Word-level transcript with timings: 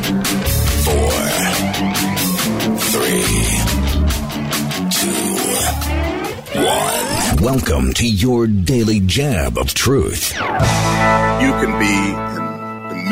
four, 0.00 1.12
three, 2.78 3.28
two, 4.88 5.36
one. 6.64 7.42
Welcome 7.42 7.92
to 7.94 8.08
your 8.08 8.46
daily 8.46 9.00
jab 9.00 9.58
of 9.58 9.74
truth. 9.74 10.32
You 10.34 10.40
can 11.60 11.78
be 11.78 12.31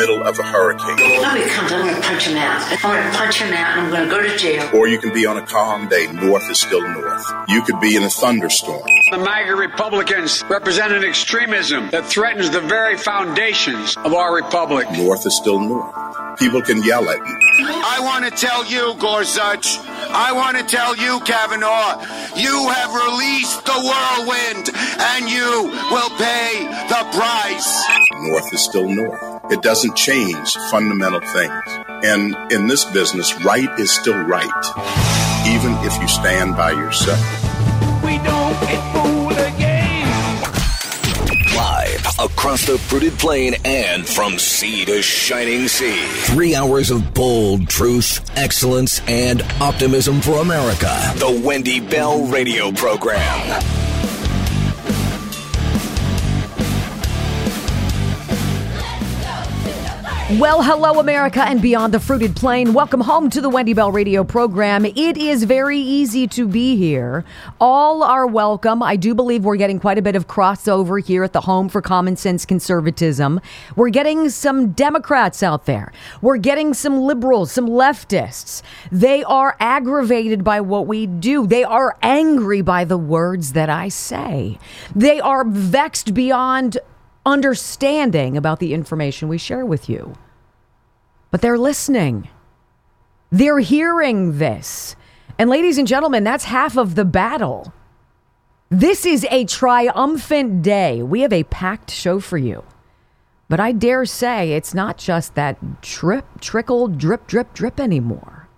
middle 0.01 0.23
of 0.27 0.39
a 0.39 0.43
hurricane, 0.43 0.97
No, 0.97 1.31
he 1.35 1.45
comes. 1.51 1.73
I'm 1.73 1.83
going 1.87 1.95
to 1.95 2.01
punch 2.09 2.27
him 2.27 2.37
out. 2.39 2.63
I'm 2.73 2.81
going 2.81 3.13
to 3.13 3.19
punch 3.19 3.37
him 3.43 3.53
out 3.53 3.79
and 3.79 3.81
I'm 3.87 3.91
going 3.91 4.09
to 4.09 4.11
go 4.17 4.23
to 4.23 4.37
jail. 4.39 4.71
or 4.75 4.89
you 4.89 4.99
can 4.99 5.13
be 5.13 5.27
on 5.27 5.37
a 5.37 5.45
calm 5.47 5.89
day. 5.89 6.07
North 6.13 6.49
is 6.51 6.61
still 6.61 6.81
north. 6.89 7.25
You 7.49 7.63
could 7.63 7.81
be 7.81 7.97
in 7.97 8.03
a 8.03 8.09
thunderstorm. 8.11 8.83
The 9.11 9.19
MAGA 9.19 9.55
Republicans 9.57 10.43
represent 10.49 10.93
an 10.93 11.05
extremism 11.05 11.91
that 11.91 12.07
threatens 12.07 12.51
the 12.51 12.61
very 12.61 12.97
foundations 12.97 13.97
of 13.99 14.15
our 14.15 14.35
republic. 14.35 14.91
North 14.93 15.27
is 15.27 15.37
still 15.37 15.61
north. 15.61 15.95
People 16.39 16.63
can 16.63 16.83
yell 16.83 17.07
at 17.11 17.19
you. 17.19 17.37
I 17.69 17.99
want 18.01 18.25
to 18.25 18.31
tell 18.31 18.65
you, 18.65 18.95
Gorsuch. 18.99 19.79
I 20.13 20.33
want 20.33 20.57
to 20.57 20.65
tell 20.65 20.97
you, 20.97 21.21
Kavanaugh. 21.21 22.01
You 22.37 22.69
have 22.71 22.91
released 22.95 23.65
the 23.67 23.77
whirlwind, 23.77 24.71
and 25.11 25.29
you 25.29 25.69
will 25.93 26.11
pay 26.17 26.65
the 26.89 27.03
price. 27.13 27.69
North 28.31 28.55
is 28.55 28.65
still 28.65 28.89
north. 28.89 29.21
It 29.53 29.61
doesn't 29.63 29.90
change 29.97 30.55
fundamental 30.71 31.21
things. 31.21 31.63
And 32.05 32.35
in 32.53 32.67
this 32.67 32.85
business, 32.87 33.45
right 33.45 33.69
is 33.79 33.93
still 33.93 34.19
right, 34.25 34.47
even 35.47 35.73
if 35.85 36.01
you 36.01 36.09
stand 36.09 36.57
by 36.57 36.73
yourself. 36.73 37.21
We 38.03 38.17
don't 38.19 38.61
get 38.63 38.93
fooled 38.93 39.33
again. 39.33 40.07
Live 41.55 42.07
across 42.19 42.67
the 42.67 42.79
fruited 42.79 43.19
plain 43.19 43.55
and 43.65 44.07
from 44.07 44.39
sea 44.39 44.85
to 44.87 45.03
shining 45.03 45.69
sea. 45.69 46.07
Three 46.25 46.55
hours 46.55 46.91
of 46.91 47.13
bold 47.13 47.69
truth, 47.69 48.31
excellence, 48.37 49.01
and 49.07 49.43
optimism 49.61 50.21
for 50.21 50.41
America. 50.41 50.89
The 51.17 51.43
Wendy 51.45 51.81
Bell 51.81 52.25
Radio 52.25 52.73
Program. 52.73 53.63
Well, 60.39 60.63
hello, 60.63 61.01
America 61.01 61.43
and 61.43 61.61
beyond 61.61 61.93
the 61.93 61.99
fruited 61.99 62.37
plain. 62.37 62.73
Welcome 62.73 63.01
home 63.01 63.31
to 63.31 63.41
the 63.41 63.49
Wendy 63.49 63.75
Bell 63.75 63.91
radio 63.91 64.23
program. 64.23 64.85
It 64.85 65.17
is 65.17 65.43
very 65.43 65.81
easy 65.81 66.29
to 66.29 66.47
be 66.47 66.77
here. 66.77 67.25
All 67.61 68.05
are 68.05 68.29
welcome. 68.29 68.81
I 68.81 68.95
do 68.95 69.13
believe 69.13 69.45
we're 69.45 69.57
getting 69.57 69.81
quite 69.81 69.99
a 69.99 70.03
bit 70.03 70.15
of 70.15 70.29
crossover 70.29 71.03
here 71.03 71.25
at 71.25 71.33
the 71.33 71.41
home 71.41 71.69
for 71.69 71.83
common 71.83 72.15
sense 72.15 72.47
conservatism. 72.47 73.41
We're 73.75 73.91
getting 73.91 74.31
some 74.31 74.71
Democrats 74.71 75.43
out 75.43 75.67
there. 75.67 75.93
We're 76.23 76.37
getting 76.37 76.75
some 76.75 77.01
liberals, 77.01 77.51
some 77.51 77.67
leftists. 77.67 78.63
They 78.93 79.25
are 79.25 79.57
aggravated 79.59 80.45
by 80.45 80.61
what 80.61 80.87
we 80.87 81.09
do. 81.09 81.45
They 81.45 81.65
are 81.65 81.97
angry 82.03 82.63
by 82.63 82.85
the 82.85 82.99
words 82.99 83.55
that 83.55 83.69
I 83.69 83.89
say. 83.89 84.61
They 84.95 85.19
are 85.19 85.43
vexed 85.45 86.15
beyond 86.15 86.79
understanding 87.25 88.37
about 88.37 88.59
the 88.59 88.75
information 88.75 89.29
we 89.29 89.39
share 89.39 89.65
with 89.65 89.89
you. 89.89 90.15
But 91.31 91.41
they're 91.41 91.59
listening. 91.59 92.29
They're 93.31 93.61
hearing 93.61 94.39
this. 94.39 94.97
And 95.39 95.49
ladies 95.49 95.79
and 95.79 95.87
gentlemen, 95.87 96.25
that's 96.25 96.45
half 96.45 96.77
of 96.77 96.95
the 96.95 97.05
battle. 97.05 97.73
This 98.69 99.05
is 99.05 99.27
a 99.31 99.45
triumphant 99.45 100.63
day. 100.63 101.03
We 101.03 101.21
have 101.21 101.33
a 101.33 101.45
packed 101.45 101.91
show 101.91 102.21
for 102.21 102.39
you. 102.39 102.65
But 103.49 103.59
I 103.59 103.73
dare 103.73 104.05
say 104.07 104.53
it's 104.53 104.75
not 104.75 104.97
just 104.97 105.35
that 105.35 105.83
drip, 105.83 106.41
trickle, 106.41 106.87
drip, 106.87 107.27
drip, 107.27 107.53
drip 107.53 107.81
anymore. 107.81 108.49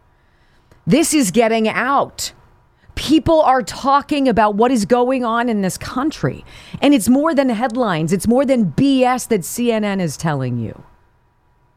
This 0.87 1.15
is 1.15 1.31
getting 1.31 1.69
out. 1.69 2.33
People 2.95 3.41
are 3.43 3.63
talking 3.63 4.29
about 4.29 4.55
what 4.55 4.71
is 4.71 4.85
going 4.85 5.25
on 5.25 5.49
in 5.49 5.63
this 5.63 5.79
country. 5.79 6.45
And 6.81 6.95
it's 6.95 7.09
more 7.09 7.35
than 7.35 7.49
headlines, 7.49 8.13
it's 8.13 8.29
more 8.29 8.45
than 8.45 8.73
BS 8.73 9.29
that 9.29 9.41
CNN 9.41 10.01
is 10.01 10.17
telling 10.17 10.59
you. 10.59 10.83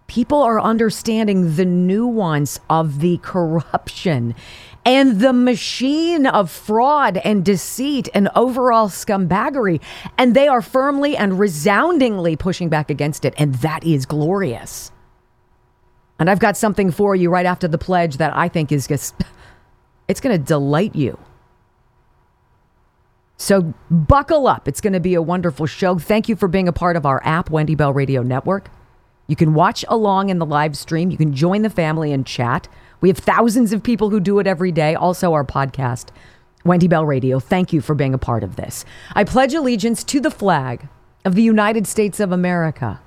People 0.08 0.42
are 0.42 0.62
understanding 0.62 1.56
the 1.56 1.66
nuance 1.66 2.60
of 2.70 3.00
the 3.00 3.18
corruption 3.18 4.36
and 4.86 5.20
the 5.20 5.34
machine 5.34 6.28
of 6.28 6.52
fraud 6.52 7.18
and 7.18 7.44
deceit 7.44 8.08
and 8.14 8.30
overall 8.36 8.88
scumbaggery. 8.88 9.82
And 10.18 10.36
they 10.36 10.48
are 10.48 10.62
firmly 10.62 11.18
and 11.18 11.40
resoundingly 11.40 12.36
pushing 12.36 12.70
back 12.70 12.92
against 12.92 13.26
it. 13.26 13.34
And 13.38 13.56
that 13.56 13.84
is 13.84 14.06
glorious. 14.06 14.92
And 16.20 16.30
I've 16.30 16.40
got 16.40 16.56
something 16.56 16.92
for 16.92 17.16
you 17.16 17.30
right 17.30 17.46
after 17.46 17.68
the 17.68 17.80
pledge 17.80 18.18
that 18.18 18.36
I 18.38 18.48
think 18.48 18.72
is 18.72 18.88
just, 18.88 19.16
it's 20.08 20.20
going 20.20 20.38
to 20.38 20.44
delight 20.44 20.96
you. 20.96 21.18
So 23.38 23.74
buckle 23.92 24.48
up. 24.48 24.68
It's 24.68 24.82
going 24.82 24.94
to 24.94 25.00
be 25.00 25.14
a 25.14 25.22
wonderful 25.22 25.66
show. 25.66 25.98
Thank 25.98 26.30
you 26.30 26.36
for 26.36 26.48
being 26.48 26.68
a 26.68 26.74
part 26.74 26.96
of 26.96 27.06
our 27.06 27.22
app, 27.26 27.50
Wendy 27.50 27.76
Bell 27.76 27.92
Radio 27.92 28.24
Network. 28.24 28.70
You 29.28 29.36
can 29.36 29.54
watch 29.54 29.84
along 29.88 30.30
in 30.30 30.40
the 30.40 30.46
live 30.46 30.78
stream. 30.78 31.12
You 31.12 31.18
can 31.18 31.34
join 31.34 31.62
the 31.64 31.70
family 31.70 32.12
and 32.12 32.26
chat. 32.26 32.68
We 33.02 33.10
have 33.10 33.18
thousands 33.18 33.74
of 33.74 33.84
people 33.84 34.10
who 34.10 34.20
do 34.20 34.40
it 34.40 34.48
every 34.48 34.72
day. 34.72 34.96
Also, 34.96 35.34
our 35.34 35.44
podcast, 35.44 36.10
Wendy 36.64 36.88
Bell 36.88 37.06
Radio. 37.06 37.40
Thank 37.40 37.74
you 37.74 37.82
for 37.82 37.96
being 37.96 38.14
a 38.14 38.20
part 38.20 38.44
of 38.44 38.56
this. 38.56 38.86
I 39.14 39.24
pledge 39.24 39.54
allegiance 39.54 40.04
to 40.06 40.20
the 40.20 40.32
flag 40.32 40.88
of 41.26 41.36
the 41.36 41.44
United 41.44 41.88
States 41.88 42.20
of 42.20 42.32
America 42.32 43.02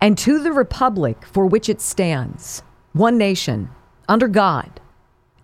and 0.00 0.18
to 0.18 0.42
the 0.42 0.52
republic 0.52 1.24
for 1.24 1.46
which 1.46 1.68
it 1.68 1.80
stands, 1.80 2.62
one 2.92 3.16
nation, 3.16 3.70
under 4.08 4.28
God, 4.28 4.80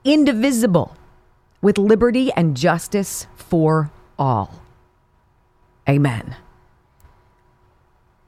indivisible, 0.04 0.96
with 1.62 1.78
liberty 1.78 2.32
and 2.32 2.56
justice 2.56 3.26
for 3.36 3.90
all. 4.18 4.62
Amen. 5.88 6.36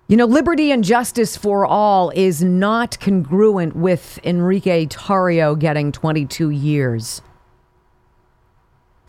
You 0.09 0.17
know, 0.17 0.27
liberty 0.27 0.71
and 0.71 0.85
justice 0.85 1.37
for 1.37 1.65
all 1.65 2.11
is 2.11 2.43
not 2.43 2.99
congruent 3.01 3.75
with 3.75 4.19
Enrique 4.25 4.87
Tarrio 4.87 5.59
getting 5.59 5.93
22 5.93 6.51
years 6.51 7.23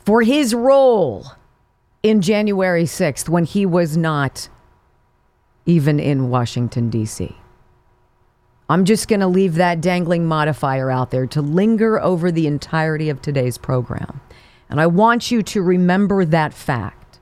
for 0.05 0.21
his 0.21 0.53
role 0.53 1.25
in 2.03 2.21
January 2.21 2.83
6th 2.83 3.27
when 3.27 3.45
he 3.45 3.65
was 3.65 3.97
not 3.97 4.49
even 5.65 5.99
in 5.99 6.29
Washington, 6.29 6.89
D.C. 6.89 7.35
I'm 8.73 8.85
just 8.85 9.07
going 9.07 9.19
to 9.19 9.27
leave 9.27 9.53
that 9.55 9.81
dangling 9.81 10.25
modifier 10.25 10.89
out 10.89 11.11
there 11.11 11.27
to 11.27 11.43
linger 11.43 12.01
over 12.01 12.31
the 12.31 12.47
entirety 12.47 13.07
of 13.09 13.21
today's 13.21 13.55
program. 13.55 14.19
And 14.67 14.81
I 14.81 14.87
want 14.87 15.29
you 15.29 15.43
to 15.43 15.61
remember 15.61 16.25
that 16.25 16.55
fact 16.55 17.19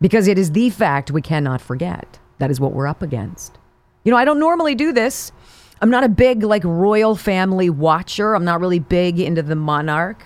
because 0.00 0.26
it 0.26 0.36
is 0.36 0.50
the 0.50 0.70
fact 0.70 1.12
we 1.12 1.22
cannot 1.22 1.60
forget. 1.60 2.18
That 2.38 2.50
is 2.50 2.58
what 2.58 2.72
we're 2.72 2.88
up 2.88 3.02
against. 3.02 3.56
You 4.02 4.10
know, 4.10 4.18
I 4.18 4.24
don't 4.24 4.40
normally 4.40 4.74
do 4.74 4.92
this. 4.92 5.30
I'm 5.80 5.90
not 5.90 6.02
a 6.02 6.08
big, 6.08 6.42
like, 6.42 6.64
royal 6.64 7.14
family 7.14 7.70
watcher. 7.70 8.34
I'm 8.34 8.44
not 8.44 8.58
really 8.58 8.80
big 8.80 9.20
into 9.20 9.44
the 9.44 9.54
monarch. 9.54 10.24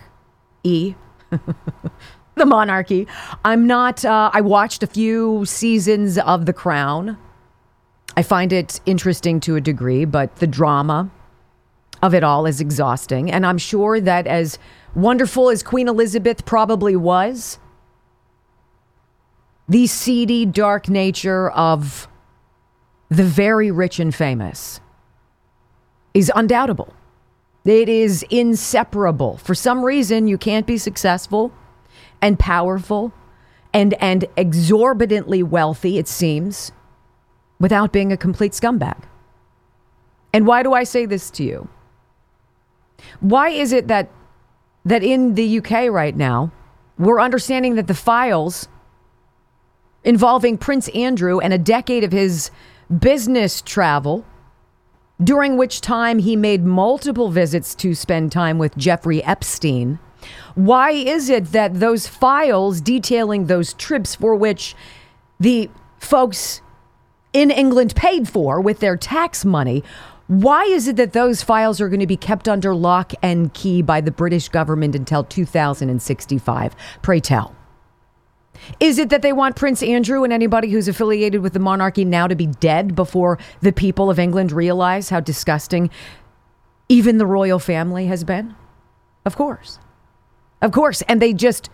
E. 0.64 0.94
the 2.36 2.46
monarchy. 2.46 3.06
I'm 3.44 3.66
not, 3.66 4.02
uh, 4.02 4.30
I 4.32 4.40
watched 4.40 4.82
a 4.82 4.86
few 4.86 5.44
seasons 5.44 6.16
of 6.16 6.46
The 6.46 6.54
Crown. 6.54 7.18
I 8.16 8.22
find 8.22 8.52
it 8.52 8.80
interesting 8.86 9.40
to 9.40 9.56
a 9.56 9.60
degree, 9.60 10.04
but 10.04 10.36
the 10.36 10.46
drama 10.46 11.10
of 12.02 12.14
it 12.14 12.24
all 12.24 12.46
is 12.46 12.60
exhausting. 12.60 13.30
And 13.30 13.46
I'm 13.46 13.58
sure 13.58 14.00
that 14.00 14.26
as 14.26 14.58
wonderful 14.94 15.48
as 15.48 15.62
Queen 15.62 15.88
Elizabeth 15.88 16.44
probably 16.44 16.96
was, 16.96 17.58
the 19.68 19.86
seedy, 19.86 20.44
dark 20.44 20.88
nature 20.88 21.50
of 21.50 22.08
the 23.08 23.24
very 23.24 23.70
rich 23.70 23.98
and 24.00 24.14
famous 24.14 24.80
is 26.12 26.30
undoubtable. 26.34 26.92
It 27.64 27.88
is 27.88 28.24
inseparable. 28.28 29.36
For 29.38 29.54
some 29.54 29.84
reason, 29.84 30.26
you 30.26 30.36
can't 30.36 30.66
be 30.66 30.76
successful 30.78 31.52
and 32.20 32.38
powerful 32.38 33.12
and, 33.72 33.94
and 33.94 34.26
exorbitantly 34.36 35.42
wealthy, 35.42 35.96
it 35.96 36.08
seems, 36.08 36.72
without 37.62 37.92
being 37.92 38.12
a 38.12 38.16
complete 38.16 38.52
scumbag. 38.52 39.00
And 40.34 40.46
why 40.46 40.64
do 40.64 40.74
I 40.74 40.82
say 40.82 41.06
this 41.06 41.30
to 41.30 41.44
you? 41.44 41.68
Why 43.20 43.50
is 43.50 43.72
it 43.72 43.86
that 43.88 44.10
that 44.84 45.04
in 45.04 45.36
the 45.36 45.58
UK 45.58 45.88
right 45.88 46.16
now, 46.16 46.50
we're 46.98 47.20
understanding 47.20 47.76
that 47.76 47.86
the 47.86 47.94
files 47.94 48.66
involving 50.02 50.58
Prince 50.58 50.88
Andrew 50.88 51.38
and 51.38 51.52
a 51.52 51.58
decade 51.58 52.02
of 52.02 52.10
his 52.10 52.50
business 52.98 53.62
travel, 53.62 54.24
during 55.22 55.56
which 55.56 55.80
time 55.80 56.18
he 56.18 56.34
made 56.34 56.64
multiple 56.64 57.30
visits 57.30 57.76
to 57.76 57.94
spend 57.94 58.32
time 58.32 58.58
with 58.58 58.76
Jeffrey 58.76 59.22
Epstein. 59.22 60.00
Why 60.56 60.90
is 60.90 61.30
it 61.30 61.52
that 61.52 61.78
those 61.78 62.08
files 62.08 62.80
detailing 62.80 63.46
those 63.46 63.72
trips 63.74 64.16
for 64.16 64.34
which 64.34 64.74
the 65.38 65.70
folks 66.00 66.60
in 67.32 67.50
England 67.50 67.94
paid 67.94 68.28
for 68.28 68.60
with 68.60 68.80
their 68.80 68.96
tax 68.96 69.44
money, 69.44 69.82
Why 70.32 70.64
is 70.64 70.88
it 70.88 70.96
that 70.96 71.12
those 71.12 71.42
files 71.42 71.80
are 71.80 71.88
going 71.88 72.00
to 72.00 72.06
be 72.06 72.16
kept 72.16 72.48
under 72.48 72.74
lock 72.74 73.12
and 73.22 73.52
key 73.52 73.82
by 73.82 74.00
the 74.00 74.10
British 74.10 74.48
government 74.48 74.94
until 74.94 75.24
2065? 75.24 76.74
Pray 77.02 77.20
tell. 77.20 77.54
Is 78.80 78.98
it 78.98 79.10
that 79.10 79.22
they 79.22 79.32
want 79.32 79.56
Prince 79.56 79.82
Andrew 79.82 80.24
and 80.24 80.32
anybody 80.32 80.70
who's 80.70 80.88
affiliated 80.88 81.42
with 81.42 81.52
the 81.52 81.58
monarchy 81.58 82.04
now 82.04 82.26
to 82.26 82.34
be 82.34 82.46
dead 82.46 82.94
before 82.94 83.38
the 83.60 83.72
people 83.72 84.08
of 84.08 84.18
England 84.18 84.52
realize 84.52 85.10
how 85.10 85.20
disgusting 85.20 85.90
even 86.88 87.18
the 87.18 87.26
royal 87.26 87.58
family 87.58 88.06
has 88.06 88.24
been? 88.24 88.54
Of 89.26 89.36
course. 89.36 89.78
Of 90.60 90.72
course. 90.72 91.02
And 91.02 91.20
they 91.20 91.32
just 91.32 91.68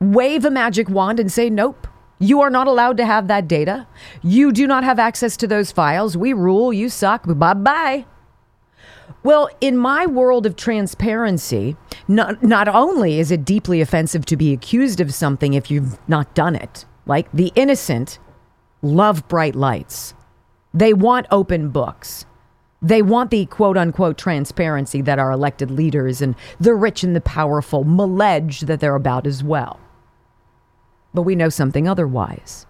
wave 0.00 0.44
a 0.44 0.50
magic 0.50 0.88
wand 0.88 1.20
and 1.20 1.30
say, 1.30 1.50
nope, 1.50 1.86
you 2.18 2.40
are 2.40 2.50
not 2.50 2.66
allowed 2.66 2.96
to 2.96 3.06
have 3.06 3.28
that 3.28 3.46
data. 3.46 3.86
You 4.22 4.52
do 4.52 4.66
not 4.66 4.84
have 4.84 4.98
access 4.98 5.36
to 5.38 5.46
those 5.46 5.72
files. 5.72 6.16
We 6.16 6.32
rule. 6.32 6.72
You 6.72 6.88
suck. 6.88 7.24
Bye 7.26 7.54
bye. 7.54 8.06
Well, 9.22 9.48
in 9.60 9.76
my 9.76 10.06
world 10.06 10.46
of 10.46 10.56
transparency, 10.56 11.76
not, 12.06 12.42
not 12.42 12.68
only 12.68 13.18
is 13.18 13.30
it 13.30 13.44
deeply 13.44 13.80
offensive 13.80 14.24
to 14.26 14.36
be 14.36 14.52
accused 14.52 15.00
of 15.00 15.12
something 15.12 15.54
if 15.54 15.70
you've 15.70 15.98
not 16.08 16.34
done 16.34 16.54
it, 16.54 16.84
like 17.06 17.30
the 17.32 17.52
innocent 17.54 18.18
love 18.82 19.26
bright 19.28 19.54
lights, 19.54 20.14
they 20.72 20.92
want 20.92 21.26
open 21.30 21.70
books. 21.70 22.24
They 22.82 23.02
want 23.02 23.30
the 23.30 23.46
quote 23.46 23.76
unquote 23.76 24.18
transparency 24.18 25.02
that 25.02 25.18
our 25.18 25.32
elected 25.32 25.70
leaders 25.70 26.22
and 26.22 26.36
the 26.60 26.74
rich 26.74 27.02
and 27.02 27.16
the 27.16 27.20
powerful 27.20 27.82
allege 27.82 28.60
that 28.60 28.80
they're 28.80 28.94
about 28.94 29.26
as 29.26 29.42
well. 29.42 29.80
But 31.16 31.22
we 31.22 31.34
know 31.34 31.48
something 31.48 31.88
otherwise. 31.88 32.66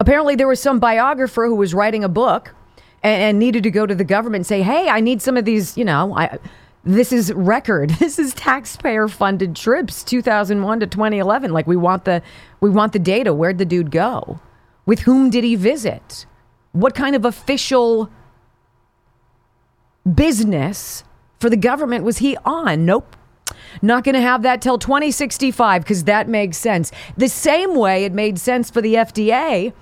Apparently, 0.00 0.34
there 0.34 0.48
was 0.48 0.60
some 0.60 0.80
biographer 0.80 1.46
who 1.46 1.54
was 1.54 1.74
writing 1.74 2.02
a 2.02 2.08
book 2.08 2.54
and, 3.02 3.22
and 3.22 3.38
needed 3.38 3.62
to 3.64 3.70
go 3.70 3.84
to 3.84 3.94
the 3.94 4.02
government 4.02 4.40
and 4.40 4.46
say, 4.46 4.62
hey, 4.62 4.88
I 4.88 5.00
need 5.00 5.20
some 5.20 5.36
of 5.36 5.44
these, 5.44 5.76
you 5.76 5.84
know, 5.84 6.16
I. 6.16 6.38
This 6.84 7.12
is 7.12 7.32
record. 7.34 7.90
This 7.98 8.18
is 8.18 8.32
taxpayer 8.32 9.08
funded 9.08 9.56
trips 9.56 10.04
2001 10.04 10.80
to 10.80 10.86
2011. 10.86 11.52
Like 11.52 11.66
we 11.66 11.76
want 11.76 12.04
the 12.04 12.22
we 12.60 12.70
want 12.70 12.92
the 12.92 12.98
data. 12.98 13.34
Where'd 13.34 13.58
the 13.58 13.64
dude 13.64 13.90
go? 13.90 14.40
With 14.86 15.00
whom 15.00 15.28
did 15.28 15.44
he 15.44 15.56
visit? 15.56 16.24
What 16.70 16.94
kind 16.94 17.14
of 17.14 17.24
official 17.24 18.08
business 20.14 21.02
for 21.40 21.50
the 21.50 21.56
government 21.56 22.04
was 22.04 22.18
he 22.18 22.36
on? 22.44 22.86
Nope. 22.86 23.15
Not 23.82 24.04
going 24.04 24.14
to 24.14 24.20
have 24.20 24.42
that 24.42 24.62
till 24.62 24.78
2065 24.78 25.82
because 25.82 26.04
that 26.04 26.28
makes 26.28 26.56
sense. 26.56 26.92
The 27.16 27.28
same 27.28 27.74
way 27.74 28.04
it 28.04 28.12
made 28.12 28.38
sense 28.38 28.70
for 28.70 28.80
the 28.80 28.94
FDA 28.94 29.72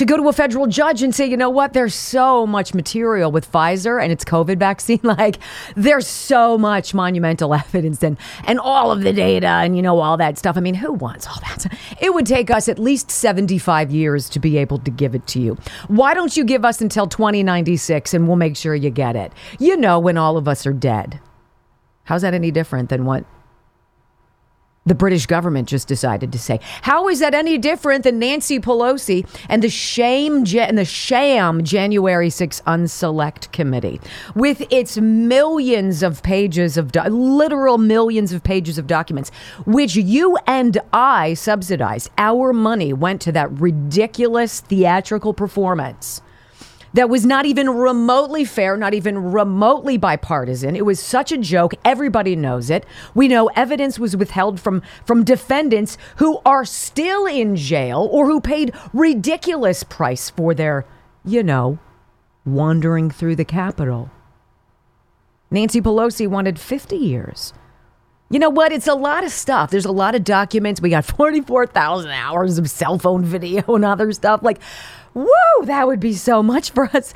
to 0.00 0.06
go 0.06 0.16
to 0.16 0.28
a 0.30 0.32
federal 0.32 0.66
judge 0.66 1.02
and 1.02 1.14
say, 1.14 1.26
you 1.26 1.36
know 1.36 1.50
what, 1.50 1.74
there's 1.74 1.94
so 1.94 2.46
much 2.46 2.72
material 2.72 3.30
with 3.30 3.52
Pfizer 3.52 4.02
and 4.02 4.10
its 4.10 4.24
COVID 4.24 4.58
vaccine. 4.58 4.98
Like, 5.10 5.40
there's 5.74 6.06
so 6.06 6.56
much 6.56 6.94
monumental 6.94 7.52
evidence 7.66 8.02
and, 8.02 8.16
and 8.44 8.58
all 8.60 8.92
of 8.92 9.02
the 9.02 9.12
data 9.12 9.46
and, 9.46 9.76
you 9.76 9.82
know, 9.82 9.98
all 9.98 10.16
that 10.16 10.38
stuff. 10.38 10.56
I 10.56 10.60
mean, 10.60 10.74
who 10.74 10.92
wants 10.92 11.26
all 11.26 11.38
that? 11.40 11.66
It 12.00 12.14
would 12.14 12.26
take 12.26 12.50
us 12.50 12.68
at 12.68 12.78
least 12.78 13.10
75 13.10 13.90
years 13.90 14.30
to 14.30 14.38
be 14.38 14.56
able 14.56 14.78
to 14.78 14.90
give 14.90 15.14
it 15.14 15.26
to 15.28 15.40
you. 15.40 15.58
Why 15.88 16.14
don't 16.14 16.34
you 16.36 16.44
give 16.44 16.64
us 16.64 16.80
until 16.80 17.06
2096 17.06 18.14
and 18.14 18.26
we'll 18.26 18.36
make 18.36 18.56
sure 18.56 18.74
you 18.74 18.88
get 18.90 19.16
it? 19.16 19.32
You 19.58 19.76
know, 19.76 19.98
when 19.98 20.16
all 20.16 20.36
of 20.38 20.48
us 20.48 20.64
are 20.64 20.72
dead. 20.72 21.20
How's 22.10 22.22
that 22.22 22.34
any 22.34 22.50
different 22.50 22.88
than 22.88 23.04
what 23.04 23.24
the 24.84 24.96
British 24.96 25.26
government 25.26 25.68
just 25.68 25.86
decided 25.86 26.32
to 26.32 26.40
say. 26.40 26.58
How 26.82 27.08
is 27.08 27.20
that 27.20 27.34
any 27.34 27.56
different 27.56 28.02
than 28.02 28.18
Nancy 28.18 28.58
Pelosi 28.58 29.28
and 29.48 29.62
the 29.62 29.68
shame 29.68 30.44
and 30.56 30.76
the 30.76 30.84
sham 30.84 31.62
January 31.62 32.28
6 32.28 32.62
Unselect 32.62 33.52
Committee 33.52 34.00
with 34.34 34.60
its 34.72 34.98
millions 34.98 36.02
of 36.02 36.24
pages 36.24 36.76
of 36.76 36.90
do- 36.90 37.02
literal 37.02 37.78
millions 37.78 38.32
of 38.32 38.42
pages 38.42 38.76
of 38.76 38.88
documents 38.88 39.30
which 39.64 39.94
you 39.94 40.36
and 40.48 40.78
I 40.92 41.34
subsidized. 41.34 42.10
Our 42.18 42.52
money 42.52 42.92
went 42.92 43.20
to 43.20 43.30
that 43.30 43.52
ridiculous 43.52 44.58
theatrical 44.58 45.32
performance 45.32 46.22
that 46.92 47.08
was 47.08 47.24
not 47.24 47.46
even 47.46 47.70
remotely 47.70 48.44
fair, 48.44 48.76
not 48.76 48.94
even 48.94 49.32
remotely 49.32 49.96
bipartisan. 49.96 50.74
It 50.74 50.84
was 50.84 51.00
such 51.00 51.32
a 51.32 51.38
joke. 51.38 51.74
Everybody 51.84 52.34
knows 52.36 52.70
it. 52.70 52.84
We 53.14 53.28
know 53.28 53.48
evidence 53.56 53.98
was 53.98 54.16
withheld 54.16 54.60
from 54.60 54.82
from 55.04 55.24
defendants 55.24 55.96
who 56.16 56.40
are 56.44 56.64
still 56.64 57.26
in 57.26 57.56
jail 57.56 58.08
or 58.10 58.26
who 58.26 58.40
paid 58.40 58.74
ridiculous 58.92 59.84
price 59.84 60.30
for 60.30 60.54
their, 60.54 60.84
you 61.24 61.42
know, 61.42 61.78
wandering 62.44 63.10
through 63.10 63.36
the 63.36 63.44
Capitol. 63.44 64.10
Nancy 65.50 65.80
Pelosi 65.80 66.28
wanted 66.28 66.58
50 66.58 66.96
years. 66.96 67.52
You 68.32 68.38
know 68.38 68.50
what? 68.50 68.70
It's 68.70 68.86
a 68.86 68.94
lot 68.94 69.24
of 69.24 69.32
stuff. 69.32 69.70
There's 69.70 69.84
a 69.84 69.92
lot 69.92 70.14
of 70.14 70.22
documents. 70.22 70.80
We 70.80 70.90
got 70.90 71.04
44,000 71.04 72.10
hours 72.12 72.58
of 72.58 72.70
cell 72.70 72.96
phone 72.96 73.24
video 73.24 73.62
and 73.74 73.84
other 73.84 74.12
stuff. 74.12 74.44
Like, 74.44 74.60
Woo, 75.14 75.26
that 75.64 75.86
would 75.86 76.00
be 76.00 76.14
so 76.14 76.42
much 76.42 76.70
for 76.70 76.84
us. 76.96 77.12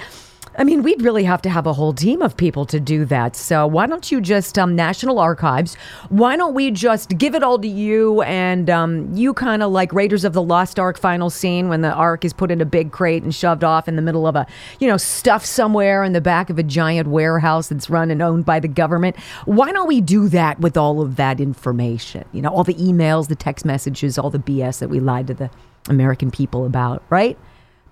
I 0.57 0.63
mean, 0.63 0.83
we'd 0.83 1.03
really 1.03 1.25
have 1.25 1.43
to 1.43 1.51
have 1.51 1.67
a 1.67 1.73
whole 1.73 1.93
team 1.93 2.23
of 2.23 2.37
people 2.37 2.65
to 2.67 2.79
do 2.79 3.05
that. 3.07 3.35
So 3.35 3.67
why 3.67 3.87
don't 3.87 4.13
you 4.13 4.21
just 4.21 4.57
um, 4.57 4.77
National 4.77 5.19
Archives? 5.19 5.75
Why 6.11 6.37
don't 6.37 6.55
we 6.55 6.71
just 6.71 7.19
give 7.19 7.35
it 7.35 7.43
all 7.43 7.59
to 7.59 7.67
you 7.67 8.23
and 8.23 8.71
um, 8.71 9.13
you 9.15 9.35
kind 9.35 9.65
of 9.65 9.73
like 9.73 9.93
Raiders 9.93 10.25
of 10.25 10.33
the 10.33 10.43
Lost 10.43 10.79
Ark 10.79 10.97
final 10.97 11.29
scene 11.29 11.69
when 11.69 11.81
the 11.81 11.93
Ark 11.93 12.25
is 12.25 12.33
put 12.33 12.53
in 12.53 12.61
a 12.61 12.65
big 12.65 12.93
crate 12.93 13.25
and 13.25 13.35
shoved 13.35 13.65
off 13.65 13.89
in 13.89 13.97
the 13.97 14.03
middle 14.03 14.29
of 14.29 14.37
a 14.37 14.47
you 14.79 14.87
know 14.87 14.97
stuff 14.97 15.45
somewhere 15.45 16.05
in 16.05 16.13
the 16.13 16.21
back 16.21 16.51
of 16.51 16.59
a 16.59 16.63
giant 16.63 17.09
warehouse 17.09 17.69
that's 17.69 17.91
run 17.91 18.13
and 18.13 18.23
owned 18.23 18.45
by 18.45 18.61
the 18.61 18.69
government. 18.69 19.17
Why 19.45 19.73
don't 19.73 19.89
we 19.89 20.01
do 20.01 20.29
that 20.29 20.61
with 20.61 20.77
all 20.77 21.01
of 21.01 21.17
that 21.17 21.41
information? 21.41 22.25
You 22.33 22.43
know, 22.43 22.51
all 22.51 22.65
the 22.65 22.75
emails, 22.75 23.27
the 23.27 23.35
text 23.35 23.65
messages, 23.65 24.19
all 24.19 24.31
the 24.31 24.39
BS 24.39 24.79
that 24.79 24.89
we 24.89 25.01
lied 25.01 25.27
to 25.27 25.35
the 25.35 25.51
American 25.89 26.31
people 26.31 26.65
about, 26.65 27.03
right? 27.11 27.37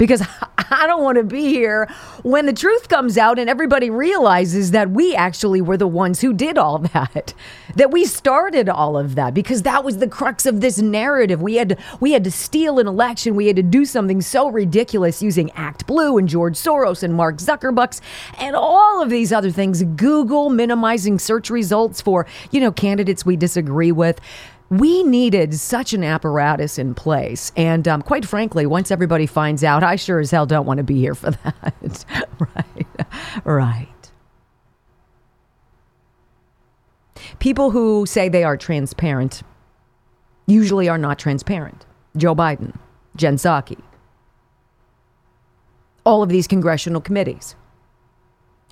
Because 0.02 0.20
I 0.58 0.88
don't 0.88 1.04
want 1.04 1.18
to 1.18 1.22
be 1.22 1.44
here 1.44 1.88
when 2.24 2.46
the 2.46 2.52
truth 2.52 2.88
comes 2.88 3.16
out 3.16 3.38
and 3.38 3.48
everybody 3.48 3.88
realizes 3.88 4.72
that 4.72 4.90
we 4.90 5.14
actually 5.14 5.60
were 5.60 5.76
the 5.76 5.86
ones 5.86 6.20
who 6.20 6.32
did 6.32 6.58
all 6.58 6.78
that. 6.92 7.34
That 7.76 7.92
we 7.92 8.04
started 8.04 8.68
all 8.68 8.98
of 8.98 9.14
that 9.14 9.32
because 9.32 9.62
that 9.62 9.84
was 9.84 9.98
the 9.98 10.08
crux 10.08 10.44
of 10.44 10.60
this 10.60 10.78
narrative. 10.78 11.40
We 11.40 11.54
had 11.54 11.68
to, 11.68 11.76
we 12.00 12.10
had 12.10 12.24
to 12.24 12.32
steal 12.32 12.80
an 12.80 12.88
election. 12.88 13.36
We 13.36 13.46
had 13.46 13.54
to 13.54 13.62
do 13.62 13.84
something 13.84 14.20
so 14.20 14.48
ridiculous 14.48 15.22
using 15.22 15.52
Act 15.52 15.86
Blue 15.86 16.18
and 16.18 16.28
George 16.28 16.54
Soros 16.54 17.04
and 17.04 17.14
Mark 17.14 17.36
Zuckerbucks 17.36 18.00
and 18.40 18.56
all 18.56 19.00
of 19.00 19.08
these 19.08 19.32
other 19.32 19.52
things. 19.52 19.84
Google 19.84 20.50
minimizing 20.50 21.20
search 21.20 21.48
results 21.48 22.00
for, 22.00 22.26
you 22.50 22.60
know, 22.60 22.72
candidates 22.72 23.24
we 23.24 23.36
disagree 23.36 23.92
with 23.92 24.20
we 24.72 25.02
needed 25.02 25.52
such 25.52 25.92
an 25.92 26.02
apparatus 26.02 26.78
in 26.78 26.94
place. 26.94 27.52
And 27.58 27.86
um, 27.86 28.00
quite 28.00 28.24
frankly, 28.24 28.64
once 28.64 28.90
everybody 28.90 29.26
finds 29.26 29.62
out, 29.62 29.82
I 29.82 29.96
sure 29.96 30.18
as 30.18 30.30
hell 30.30 30.46
don't 30.46 30.64
want 30.64 30.78
to 30.78 30.84
be 30.84 30.98
here 30.98 31.14
for 31.14 31.30
that. 31.44 32.04
right. 32.38 32.86
Right. 33.44 33.88
People 37.38 37.70
who 37.70 38.06
say 38.06 38.30
they 38.30 38.44
are 38.44 38.56
transparent 38.56 39.42
usually 40.46 40.88
are 40.88 40.96
not 40.96 41.18
transparent. 41.18 41.84
Joe 42.16 42.34
Biden, 42.34 42.74
Jen 43.14 43.36
Psaki, 43.36 43.78
all 46.04 46.22
of 46.22 46.30
these 46.30 46.48
congressional 46.48 47.02
committees 47.02 47.56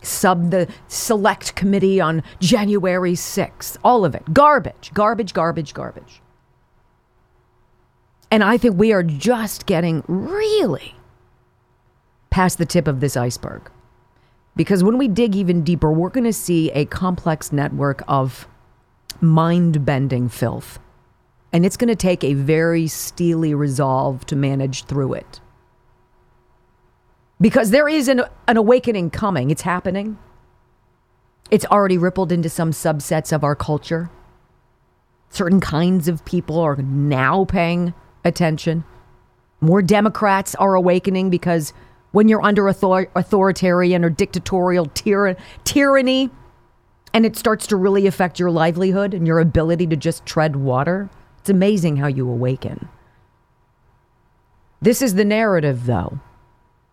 sub 0.03 0.51
the 0.51 0.69
select 0.89 1.55
committee 1.55 2.01
on 2.01 2.23
January 2.41 3.13
6th. 3.13 3.77
All 3.85 4.05
of 4.05 4.15
it. 4.15 4.33
Garbage, 4.33 4.91
garbage, 4.95 5.35
garbage, 5.35 5.75
garbage. 5.75 6.21
And 8.31 8.45
I 8.45 8.57
think 8.57 8.79
we 8.79 8.93
are 8.93 9.03
just 9.03 9.67
getting 9.67 10.05
really 10.07 10.95
past 12.31 12.59
the 12.59 12.67
tip 12.67 12.87
of 12.87 13.01
this 13.01 13.17
iceberg. 13.17 13.71
Because 14.57 14.85
when 14.85 14.99
we 14.99 15.09
dig 15.09 15.35
even 15.35 15.63
deeper, 15.63 15.91
we're 15.91 16.11
going 16.11 16.25
to 16.25 16.33
see 16.33 16.71
a 16.73 16.85
complex 16.85 17.53
network 17.53 18.03
of 18.07 18.47
mind 19.21 19.85
bending 19.85 20.29
filth. 20.29 20.79
And 21.53 21.67
it's 21.67 21.77
going 21.77 21.89
to 21.89 21.97
take 21.97 22.23
a 22.23 22.35
very 22.35 22.87
steely 22.87 23.55
resolve 23.55 24.25
to 24.27 24.37
manage 24.37 24.85
through 24.85 25.15
it 25.15 25.41
because 27.41 27.71
there 27.71 27.89
is 27.89 28.09
an, 28.09 28.23
an 28.47 28.57
awakening 28.57 29.11
coming. 29.11 29.51
It's 29.51 29.63
happening. 29.63 30.19
It's 31.51 31.65
already 31.67 31.99
rippled 31.99 32.31
into 32.31 32.49
some 32.49 32.71
subsets 32.71 33.33
of 33.33 33.43
our 33.43 33.57
culture. 33.57 34.11
Certain 35.31 35.61
kinds 35.61 36.07
of 36.09 36.25
people 36.25 36.59
are 36.61 36.77
now 36.77 37.45
paying 37.45 37.95
attention. 38.25 38.85
More 39.61 39.83
Democrats 39.83 40.55
are 40.57 40.75
awakening 40.75 41.31
because 41.31 41.73
when 42.13 42.29
you're 42.29 42.43
under 42.43 42.69
author- 42.69 43.11
authoritarian 43.15 44.05
or 44.05 44.11
dictatorial 44.11 44.87
tyra- 44.87 45.39
tyranny 45.65 46.31
and 47.13 47.27
it 47.27 47.37
starts 47.37 47.67
to 47.69 47.77
really 47.77 48.07
affect 48.07 48.39
your 48.39 48.51
livelihood 48.51 49.15
and 49.15 49.27
your 49.27 49.39
ability 49.39 49.87
to 49.89 49.97
just 49.97 50.27
tread 50.27 50.57
water, 50.57 51.09
it's 51.39 51.51
amazing 51.51 51.97
how 51.97 52.07
you 52.07 52.29
awaken. 52.29 52.89
This 54.83 55.03
is 55.03 55.15
the 55.15 55.25
narrative, 55.25 55.87
though. 55.87 56.21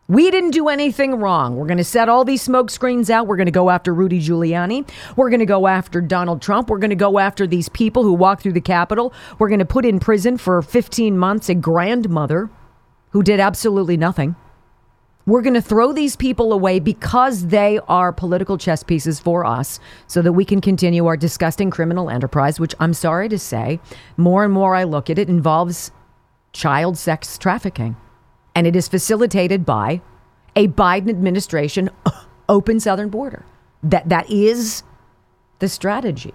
We 0.10 0.32
didn't 0.32 0.52
do 0.52 0.70
anything 0.70 1.16
wrong. 1.16 1.58
We're 1.58 1.68
going 1.68 1.80
to 1.80 1.84
set 1.84 2.08
all 2.08 2.24
these 2.24 2.42
smoke 2.42 2.70
screens 2.70 3.10
out. 3.10 3.28
We're 3.28 3.36
going 3.36 3.48
to 3.48 3.52
go 3.52 3.70
after 3.70 3.94
Rudy 3.94 4.22
Giuliani. 4.22 4.88
We're 5.18 5.30
going 5.30 5.42
to 5.42 5.46
go 5.46 5.68
after 5.68 6.00
Donald 6.00 6.42
Trump. 6.42 6.70
We're 6.70 6.78
going 6.78 6.92
to 6.92 6.96
go 6.96 7.20
after 7.20 7.46
these 7.46 7.68
people 7.68 8.04
who 8.04 8.14
walked 8.14 8.44
through 8.44 8.54
the 8.54 8.62
Capitol. 8.62 9.14
We're 9.38 9.50
going 9.50 9.60
to 9.60 9.66
put 9.66 9.86
in 9.86 10.00
prison 10.00 10.38
for 10.38 10.62
15 10.62 11.18
months 11.18 11.50
a 11.50 11.56
grandmother 11.56 12.50
who 13.10 13.22
did 13.22 13.42
absolutely 13.42 13.98
nothing. 13.98 14.38
We're 15.26 15.42
going 15.42 15.56
to 15.56 15.62
throw 15.62 15.92
these 15.92 16.16
people 16.16 16.54
away 16.54 16.80
because 16.80 17.48
they 17.48 17.78
are 17.90 18.14
political 18.14 18.58
chess 18.58 18.84
pieces 18.84 19.20
for 19.20 19.46
us 19.46 19.78
so 20.08 20.22
that 20.22 20.32
we 20.32 20.46
can 20.46 20.62
continue 20.62 21.06
our 21.06 21.18
disgusting 21.18 21.70
criminal 21.70 22.10
enterprise, 22.10 22.62
which 22.62 22.74
I'm 22.80 22.94
sorry 22.94 23.28
to 23.28 23.38
say, 23.38 23.82
more 24.16 24.46
and 24.46 24.54
more 24.54 24.74
I 24.74 24.86
look 24.86 25.10
at 25.10 25.20
it, 25.20 25.28
involves 25.28 25.92
child 26.54 26.98
sex 26.98 27.38
trafficking. 27.38 27.98
And 28.58 28.66
it 28.66 28.76
is 28.76 28.88
facilitated 28.88 29.68
by 29.68 30.02
a 30.56 30.68
Biden 30.68 31.12
administration 31.12 31.92
open 32.50 32.80
southern 32.80 33.10
border. 33.10 33.46
That 33.84 34.10
that 34.10 34.28
is 34.32 34.82
the 35.60 35.70
strategy. 35.70 36.34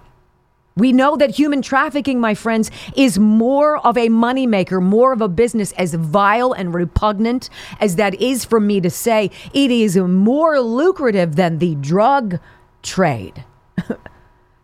We 0.77 0.93
know 0.93 1.17
that 1.17 1.31
human 1.31 1.63
trafficking, 1.63 2.21
my 2.21 2.37
friends, 2.37 2.71
is 2.95 3.19
more 3.19 3.85
of 3.85 3.99
a 3.99 4.09
moneymaker, 4.09 4.81
more 4.81 5.13
of 5.13 5.21
a 5.21 5.29
business, 5.29 5.73
as 5.73 5.95
vile 5.95 6.53
and 6.53 6.73
repugnant 6.73 7.51
as 7.81 7.97
that 7.97 8.15
is 8.21 8.45
for 8.45 8.61
me 8.61 8.81
to 8.81 8.89
say. 8.89 9.33
It 9.53 9.73
is 9.73 9.97
more 9.97 10.61
lucrative 10.61 11.35
than 11.35 11.59
the 11.59 11.75
drug 11.75 12.39
trade. 12.85 13.45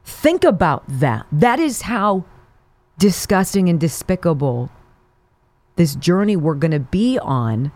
Think 0.04 0.44
about 0.44 0.84
that. 0.86 1.26
That 1.32 1.58
is 1.58 1.82
how 1.82 2.24
disgusting 2.98 3.68
and 3.68 3.80
despicable 3.80 4.70
this 5.78 5.94
journey 5.94 6.36
we're 6.36 6.56
going 6.56 6.72
to 6.72 6.80
be 6.80 7.18
on 7.20 7.70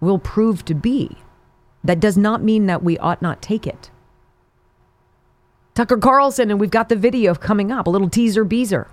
will 0.00 0.18
prove 0.18 0.64
to 0.64 0.74
be. 0.74 1.18
That 1.84 2.00
does 2.00 2.16
not 2.16 2.42
mean 2.42 2.66
that 2.66 2.82
we 2.82 2.96
ought 2.98 3.20
not 3.20 3.42
take 3.42 3.66
it. 3.66 3.90
Tucker 5.74 5.98
Carlson, 5.98 6.50
and 6.50 6.58
we've 6.58 6.70
got 6.70 6.88
the 6.88 6.96
video 6.96 7.34
coming 7.34 7.70
up, 7.70 7.86
a 7.86 7.90
little 7.90 8.08
teaser 8.08 8.44
beezer 8.44 8.88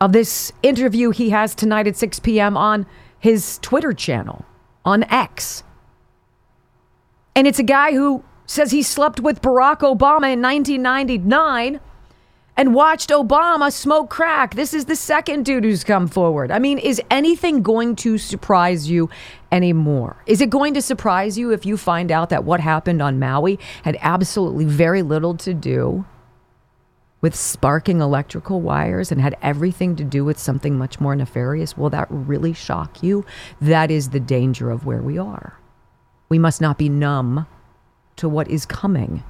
of 0.00 0.12
this 0.12 0.52
interview 0.62 1.10
he 1.10 1.30
has 1.30 1.56
tonight 1.56 1.88
at 1.88 1.96
6 1.96 2.20
p.m. 2.20 2.56
on 2.56 2.86
his 3.18 3.58
Twitter 3.58 3.92
channel, 3.92 4.44
on 4.84 5.02
X. 5.04 5.64
And 7.34 7.48
it's 7.48 7.58
a 7.58 7.64
guy 7.64 7.92
who 7.92 8.22
says 8.46 8.70
he 8.70 8.84
slept 8.84 9.18
with 9.18 9.42
Barack 9.42 9.80
Obama 9.80 10.32
in 10.32 10.40
1999 10.40 11.80
and 12.58 12.74
watched 12.74 13.10
Obama 13.10 13.72
smoke 13.72 14.10
crack. 14.10 14.56
This 14.56 14.74
is 14.74 14.86
the 14.86 14.96
second 14.96 15.44
dude 15.44 15.62
who's 15.62 15.84
come 15.84 16.08
forward. 16.08 16.50
I 16.50 16.58
mean, 16.58 16.78
is 16.78 17.00
anything 17.08 17.62
going 17.62 17.94
to 17.96 18.18
surprise 18.18 18.90
you 18.90 19.08
anymore? 19.52 20.16
Is 20.26 20.40
it 20.40 20.50
going 20.50 20.74
to 20.74 20.82
surprise 20.82 21.38
you 21.38 21.52
if 21.52 21.64
you 21.64 21.76
find 21.76 22.10
out 22.10 22.30
that 22.30 22.42
what 22.42 22.58
happened 22.58 23.00
on 23.00 23.20
Maui 23.20 23.60
had 23.84 23.96
absolutely 24.00 24.64
very 24.64 25.02
little 25.02 25.36
to 25.36 25.54
do 25.54 26.04
with 27.20 27.36
sparking 27.36 28.00
electrical 28.00 28.60
wires 28.60 29.12
and 29.12 29.20
had 29.20 29.36
everything 29.40 29.94
to 29.94 30.04
do 30.04 30.24
with 30.24 30.38
something 30.38 30.76
much 30.76 30.98
more 30.98 31.14
nefarious? 31.14 31.78
Will 31.78 31.90
that 31.90 32.08
really 32.10 32.52
shock 32.52 33.04
you? 33.04 33.24
That 33.60 33.92
is 33.92 34.10
the 34.10 34.20
danger 34.20 34.72
of 34.72 34.84
where 34.84 35.02
we 35.02 35.16
are. 35.16 35.60
We 36.28 36.40
must 36.40 36.60
not 36.60 36.76
be 36.76 36.88
numb 36.88 37.46
to 38.16 38.28
what 38.28 38.48
is 38.50 38.66
coming. 38.66 39.22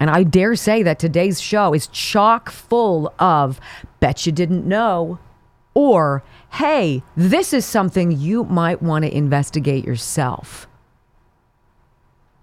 And 0.00 0.10
I 0.10 0.22
dare 0.22 0.54
say 0.54 0.82
that 0.82 0.98
today's 0.98 1.40
show 1.40 1.74
is 1.74 1.86
chock 1.88 2.50
full 2.50 3.12
of 3.18 3.60
bet 4.00 4.26
you 4.26 4.32
didn't 4.32 4.66
know 4.66 5.18
or 5.78 6.24
hey, 6.54 7.04
this 7.16 7.52
is 7.52 7.64
something 7.64 8.10
you 8.10 8.42
might 8.42 8.82
want 8.82 9.04
to 9.04 9.16
investigate 9.16 9.84
yourself. 9.84 10.66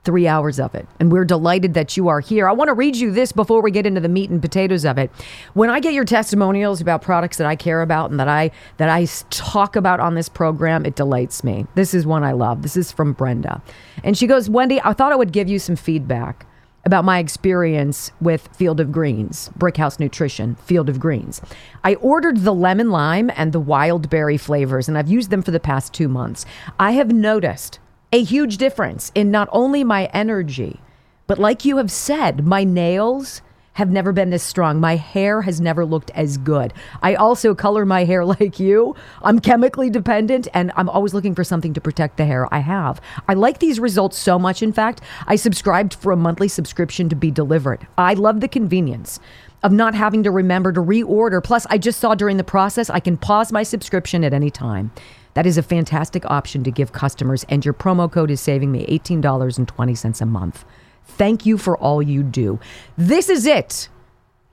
Three 0.06 0.26
hours 0.26 0.58
of 0.58 0.74
it. 0.74 0.88
And 1.02 1.12
we're 1.12 1.26
delighted 1.26 1.74
that 1.74 1.98
you 1.98 2.08
are 2.08 2.22
here. 2.22 2.48
I 2.48 2.54
want 2.54 2.70
to 2.70 2.74
read 2.74 2.96
you 2.96 3.12
this 3.12 3.34
before 3.34 3.62
we 3.62 3.72
get 3.72 3.86
into 3.86 4.00
the 4.00 4.08
meat 4.08 4.30
and 4.30 4.42
potatoes 4.42 4.86
of 4.86 4.98
it. 4.98 5.12
When 5.54 5.70
I 5.70 5.82
get 5.82 5.94
your 5.94 6.06
testimonials 6.06 6.80
about 6.80 7.02
products 7.02 7.36
that 7.38 7.48
I 7.48 7.58
care 7.58 7.82
about 7.82 8.10
and 8.10 8.20
that 8.22 8.30
I 8.30 8.52
that 8.78 8.88
I 8.88 9.06
talk 9.32 9.76
about 9.76 10.00
on 10.00 10.16
this 10.16 10.30
program, 10.30 10.86
it 10.86 10.96
delights 10.96 11.44
me. 11.44 11.66
This 11.76 11.94
is 11.94 12.06
one 12.06 12.24
I 12.24 12.32
love. 12.32 12.62
This 12.62 12.78
is 12.78 12.90
from 12.92 13.12
Brenda. 13.12 13.62
And 14.02 14.18
she 14.18 14.28
goes, 14.28 14.50
Wendy, 14.50 14.80
I 14.82 14.94
thought 14.94 15.12
I 15.12 15.16
would 15.16 15.34
give 15.34 15.50
you 15.50 15.60
some 15.60 15.76
feedback 15.76 16.46
about 16.86 17.04
my 17.04 17.18
experience 17.18 18.12
with 18.22 18.48
Field 18.56 18.80
of 18.80 18.92
Greens, 18.92 19.50
Brickhouse 19.58 20.00
Nutrition, 20.00 20.56
Field 20.56 20.88
of 20.88 21.00
Greens. 21.00 21.42
I 21.84 21.96
ordered 21.96 22.38
the 22.38 22.54
lemon 22.54 22.92
lime 22.92 23.32
and 23.36 23.52
the 23.52 23.60
wild 23.60 24.10
berry 24.10 24.38
flavors, 24.38 24.88
and 24.88 24.98
I've 24.98 25.10
used 25.10 25.32
them 25.32 25.42
for 25.42 25.52
the 25.52 25.60
past 25.60 25.94
two 25.94 26.08
months. 26.08 26.46
I 26.80 26.92
have 26.92 27.12
noticed 27.12 27.80
a 28.14 28.24
huge 28.24 28.58
difference 28.58 29.12
in 29.16 29.32
not 29.32 29.50
only 29.52 29.84
my 29.84 30.06
energy, 30.14 30.80
but 31.28 31.40
like 31.40 31.66
you 31.66 31.78
have 31.78 31.92
said, 31.92 32.46
my 32.46 32.64
nails 32.64 33.42
have 33.76 33.92
never 33.92 34.12
been 34.12 34.30
this 34.30 34.44
strong. 34.44 34.80
My 34.80 34.96
hair 34.96 35.42
has 35.42 35.62
never 35.62 35.86
looked 35.86 36.10
as 36.12 36.38
good. 36.38 36.74
I 37.02 37.16
also 37.16 37.54
color 37.54 37.86
my 37.86 38.06
hair 38.06 38.26
like 38.36 38.60
you. 38.60 38.96
I'm 39.22 39.40
chemically 39.40 39.90
dependent 39.90 40.48
and 40.54 40.72
I'm 40.76 40.90
always 40.90 41.14
looking 41.14 41.36
for 41.36 41.44
something 41.44 41.74
to 41.74 41.82
protect 41.82 42.18
the 42.18 42.26
hair 42.26 42.54
I 42.54 42.60
have. 42.60 43.00
I 43.28 43.34
like 43.34 43.60
these 43.60 43.80
results 43.80 44.18
so 44.18 44.40
much. 44.40 44.64
In 44.64 44.74
fact, 44.74 45.02
I 45.28 45.36
subscribed 45.36 45.94
for 45.94 46.12
a 46.12 46.18
monthly 46.18 46.48
subscription 46.48 47.10
to 47.10 47.16
be 47.16 47.32
delivered. 47.32 47.86
I 47.98 48.14
love 48.14 48.40
the 48.40 48.48
convenience 48.48 49.20
of 49.62 49.74
not 49.74 49.94
having 49.94 50.24
to 50.24 50.32
remember 50.32 50.72
to 50.72 50.80
reorder. 50.80 51.44
Plus, 51.44 51.66
I 51.70 51.78
just 51.78 52.00
saw 52.00 52.16
during 52.16 52.38
the 52.38 52.44
process, 52.44 52.90
I 52.90 53.00
can 53.00 53.18
pause 53.18 53.52
my 53.52 53.64
subscription 53.64 54.24
at 54.24 54.34
any 54.34 54.52
time. 54.52 54.92
That 55.34 55.46
is 55.46 55.58
a 55.58 55.64
fantastic 55.64 56.24
option 56.32 56.64
to 56.64 56.72
give 56.72 56.94
customers, 56.94 57.46
and 57.50 57.66
your 57.66 57.74
promo 57.74 58.10
code 58.10 58.32
is 58.32 58.40
saving 58.40 58.72
me 58.72 58.86
$18.20 58.86 60.22
a 60.22 60.26
month. 60.26 60.64
Thank 61.06 61.46
you 61.46 61.58
for 61.58 61.78
all 61.78 62.02
you 62.02 62.24
do. 62.24 62.60
This 62.98 63.30
is 63.30 63.46
it. 63.46 63.90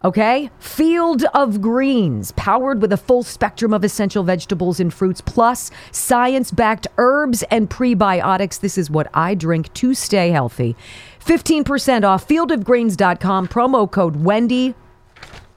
Okay? 0.04 0.50
Field 0.58 1.24
of 1.34 1.60
Greens, 1.60 2.32
powered 2.32 2.82
with 2.82 2.92
a 2.92 2.96
full 2.96 3.22
spectrum 3.22 3.72
of 3.72 3.84
essential 3.84 4.24
vegetables 4.24 4.80
and 4.80 4.92
fruits, 4.92 5.20
plus 5.20 5.70
science 5.92 6.50
backed 6.50 6.88
herbs 6.98 7.42
and 7.44 7.70
prebiotics. 7.70 8.60
This 8.60 8.76
is 8.76 8.90
what 8.90 9.08
I 9.14 9.34
drink 9.34 9.72
to 9.74 9.94
stay 9.94 10.30
healthy. 10.30 10.76
15% 11.24 12.04
off 12.04 12.26
fieldofgreens.com, 12.26 13.48
promo 13.48 13.90
code 13.90 14.16
Wendy. 14.16 14.74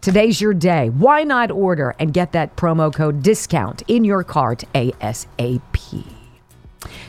Today's 0.01 0.39
your 0.39 0.53
day. 0.53 0.89
Why 0.89 1.23
not 1.23 1.49
order 1.49 1.95
and 1.97 2.13
get 2.13 2.31
that 2.33 2.55
promo 2.55 2.93
code 2.93 3.23
discount 3.23 3.81
in 3.87 4.03
your 4.03 4.23
cart 4.23 4.63
ASAP? 4.75 6.14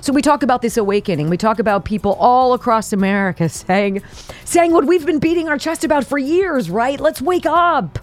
So 0.00 0.12
we 0.12 0.22
talk 0.22 0.42
about 0.42 0.62
this 0.62 0.76
awakening. 0.76 1.30
We 1.30 1.36
talk 1.36 1.58
about 1.58 1.84
people 1.84 2.14
all 2.14 2.52
across 2.52 2.92
America 2.92 3.48
saying 3.66 4.02
saying 4.44 4.72
what 4.72 4.86
we've 4.86 5.06
been 5.06 5.18
beating 5.18 5.48
our 5.48 5.58
chest 5.58 5.84
about 5.84 6.04
for 6.04 6.18
years, 6.18 6.70
right? 6.70 7.00
Let's 7.00 7.20
wake 7.22 7.46
up. 7.46 7.98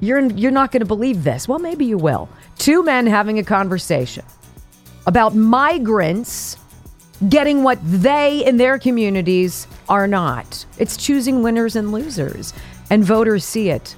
You're 0.00 0.26
you're 0.26 0.50
not 0.50 0.72
going 0.72 0.80
to 0.80 0.86
believe 0.86 1.24
this. 1.24 1.48
Well, 1.48 1.58
maybe 1.58 1.84
you 1.84 1.98
will. 1.98 2.28
Two 2.58 2.82
men 2.82 3.06
having 3.06 3.38
a 3.38 3.44
conversation 3.44 4.24
about 5.06 5.34
migrants 5.34 6.58
getting 7.28 7.62
what 7.62 7.78
they 7.82 8.44
in 8.44 8.56
their 8.56 8.78
communities 8.78 9.66
are 9.88 10.06
not. 10.06 10.66
It's 10.78 10.96
choosing 10.96 11.42
winners 11.42 11.76
and 11.76 11.92
losers. 11.92 12.52
And 12.90 13.04
voters 13.04 13.44
see 13.44 13.70
it. 13.70 13.96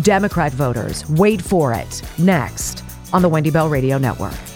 Democrat 0.00 0.52
voters, 0.52 1.08
wait 1.10 1.42
for 1.42 1.74
it. 1.74 2.02
Next 2.18 2.82
on 3.12 3.20
the 3.20 3.28
Wendy 3.28 3.50
Bell 3.50 3.68
Radio 3.68 3.98
Network. 3.98 4.51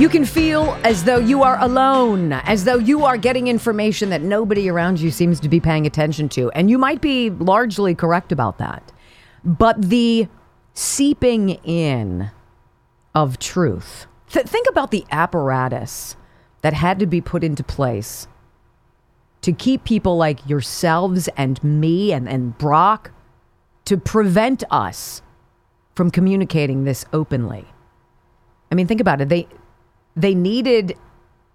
You 0.00 0.08
can 0.08 0.24
feel 0.24 0.78
as 0.82 1.04
though 1.04 1.18
you 1.18 1.42
are 1.42 1.60
alone, 1.60 2.32
as 2.32 2.64
though 2.64 2.78
you 2.78 3.04
are 3.04 3.18
getting 3.18 3.48
information 3.48 4.08
that 4.08 4.22
nobody 4.22 4.70
around 4.70 4.98
you 4.98 5.10
seems 5.10 5.38
to 5.40 5.48
be 5.50 5.60
paying 5.60 5.84
attention 5.84 6.30
to. 6.30 6.50
And 6.52 6.70
you 6.70 6.78
might 6.78 7.02
be 7.02 7.28
largely 7.28 7.94
correct 7.94 8.32
about 8.32 8.56
that. 8.56 8.92
But 9.44 9.90
the 9.90 10.26
seeping 10.72 11.50
in 11.64 12.30
of 13.14 13.38
truth, 13.38 14.06
th- 14.30 14.46
think 14.46 14.66
about 14.70 14.90
the 14.90 15.04
apparatus 15.10 16.16
that 16.62 16.72
had 16.72 16.98
to 17.00 17.06
be 17.06 17.20
put 17.20 17.44
into 17.44 17.62
place 17.62 18.26
to 19.42 19.52
keep 19.52 19.84
people 19.84 20.16
like 20.16 20.48
yourselves 20.48 21.28
and 21.36 21.62
me 21.62 22.10
and, 22.10 22.26
and 22.26 22.56
Brock 22.56 23.10
to 23.84 23.98
prevent 23.98 24.64
us 24.70 25.20
from 25.94 26.10
communicating 26.10 26.84
this 26.84 27.04
openly. 27.12 27.66
I 28.72 28.74
mean, 28.74 28.86
think 28.86 29.02
about 29.02 29.20
it. 29.20 29.28
They 29.28 29.46
they 30.16 30.34
needed 30.34 30.96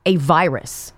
a 0.05 0.15
virus 0.17 0.93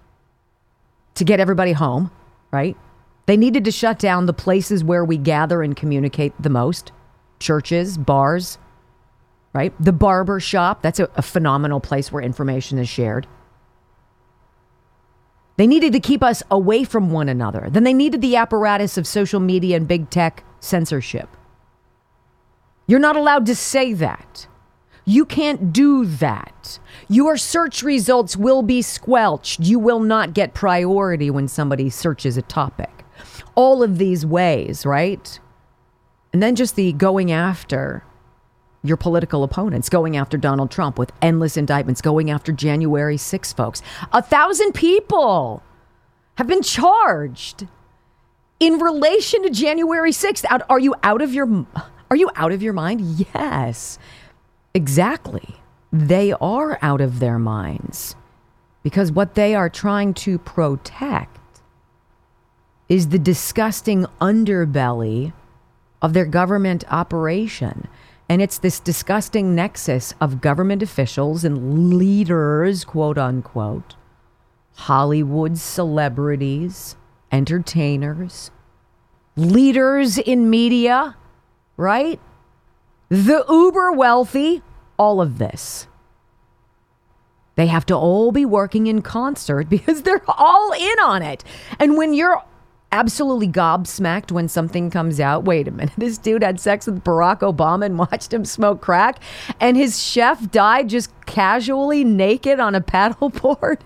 to 1.15 1.23
get 1.23 1.39
everybody 1.39 1.71
home, 1.71 2.11
right? 2.51 2.77
They 3.25 3.37
needed 3.37 3.65
to 3.65 3.71
shut 3.71 3.99
down 3.99 4.25
the 4.25 4.33
places 4.33 4.83
where 4.83 5.03
we 5.03 5.17
gather 5.17 5.61
and 5.61 5.75
communicate 5.75 6.33
the 6.41 6.49
most 6.49 6.91
churches, 7.39 7.97
bars, 7.97 8.57
right? 9.53 9.73
The 9.79 9.91
barber 9.91 10.39
shop, 10.39 10.81
that's 10.81 10.99
a, 10.99 11.09
a 11.15 11.21
phenomenal 11.21 11.79
place 11.79 12.11
where 12.11 12.21
information 12.21 12.77
is 12.77 12.87
shared. 12.87 13.27
They 15.57 15.67
needed 15.67 15.93
to 15.93 15.99
keep 15.99 16.21
us 16.23 16.43
away 16.51 16.83
from 16.83 17.09
one 17.09 17.29
another. 17.29 17.67
Then 17.69 17.83
they 17.83 17.93
needed 17.93 18.21
the 18.21 18.35
apparatus 18.35 18.97
of 18.97 19.07
social 19.07 19.39
media 19.39 19.75
and 19.75 19.87
big 19.87 20.09
tech 20.09 20.43
censorship. 20.59 21.27
You're 22.85 22.99
not 22.99 23.17
allowed 23.17 23.47
to 23.47 23.55
say 23.55 23.93
that. 23.93 24.47
You 25.07 25.23
can't 25.23 25.71
do 25.71 26.05
that. 26.05 26.79
Your 27.07 27.37
search 27.37 27.81
results 27.81 28.35
will 28.35 28.61
be 28.61 28.81
squelched. 28.81 29.61
You 29.61 29.79
will 29.79 30.01
not 30.01 30.33
get 30.33 30.53
priority 30.53 31.29
when 31.29 31.47
somebody 31.47 31.89
searches 31.89 32.35
a 32.35 32.41
topic. 32.41 32.91
All 33.55 33.81
of 33.81 33.99
these 33.99 34.25
ways, 34.25 34.85
right? 34.85 35.39
And 36.33 36.43
then 36.43 36.57
just 36.57 36.75
the 36.75 36.91
going 36.91 37.31
after 37.31 38.03
your 38.83 38.97
political 38.97 39.45
opponents, 39.45 39.87
going 39.87 40.17
after 40.17 40.37
Donald 40.37 40.71
Trump 40.71 40.99
with 40.99 41.13
endless 41.21 41.55
indictments, 41.55 42.01
going 42.01 42.29
after 42.29 42.51
January 42.51 43.15
6 43.15 43.53
folks. 43.53 43.81
A 44.11 44.21
thousand 44.21 44.73
people 44.73 45.63
have 46.35 46.47
been 46.47 46.61
charged 46.61 47.65
in 48.59 48.77
relation 48.79 49.41
to 49.43 49.49
January 49.49 50.11
6th. 50.11 50.43
Out, 50.49 50.63
are 50.69 50.79
you 50.79 50.93
out 51.01 51.21
of 51.21 51.33
your 51.33 51.65
are 52.09 52.17
you 52.17 52.29
out 52.35 52.51
of 52.51 52.61
your 52.61 52.73
mind? 52.73 53.01
Yes. 53.33 53.97
Exactly. 54.77 55.55
They 55.91 56.33
are 56.33 56.77
out 56.83 57.01
of 57.01 57.17
their 57.17 57.39
minds 57.39 58.15
because 58.83 59.11
what 59.11 59.33
they 59.33 59.55
are 59.55 59.71
trying 59.71 60.13
to 60.13 60.37
protect 60.37 61.39
is 62.87 63.09
the 63.09 63.17
disgusting 63.17 64.05
underbelly 64.21 65.33
of 65.99 66.13
their 66.13 66.27
government 66.27 66.83
operation. 66.91 67.87
And 68.29 68.39
it's 68.39 68.59
this 68.59 68.79
disgusting 68.79 69.55
nexus 69.55 70.13
of 70.21 70.41
government 70.41 70.83
officials 70.83 71.43
and 71.43 71.97
leaders, 71.97 72.85
quote 72.85 73.17
unquote, 73.17 73.95
Hollywood 74.75 75.57
celebrities, 75.57 76.95
entertainers, 77.31 78.51
leaders 79.35 80.19
in 80.19 80.51
media, 80.51 81.15
right? 81.77 82.19
The 83.09 83.45
uber 83.47 83.93
wealthy, 83.93 84.61
all 84.97 85.21
of 85.21 85.37
this. 85.37 85.87
They 87.55 87.67
have 87.67 87.85
to 87.87 87.95
all 87.95 88.31
be 88.31 88.45
working 88.45 88.87
in 88.87 89.01
concert 89.01 89.69
because 89.69 90.03
they're 90.03 90.23
all 90.27 90.71
in 90.73 90.99
on 90.99 91.21
it. 91.21 91.43
And 91.79 91.97
when 91.97 92.13
you're 92.13 92.43
absolutely 92.91 93.47
gobsmacked 93.47 94.31
when 94.31 94.47
something 94.47 94.89
comes 94.89 95.19
out. 95.19 95.43
Wait 95.43 95.67
a 95.67 95.71
minute. 95.71 95.93
This 95.97 96.17
dude 96.17 96.43
had 96.43 96.59
sex 96.59 96.85
with 96.85 97.03
Barack 97.03 97.39
Obama 97.39 97.85
and 97.85 97.99
watched 97.99 98.33
him 98.33 98.45
smoke 98.45 98.81
crack, 98.81 99.19
and 99.59 99.75
his 99.75 100.01
chef 100.01 100.51
died 100.51 100.89
just 100.89 101.11
casually 101.25 102.03
naked 102.03 102.59
on 102.59 102.75
a 102.75 102.81
paddleboard. 102.93 103.79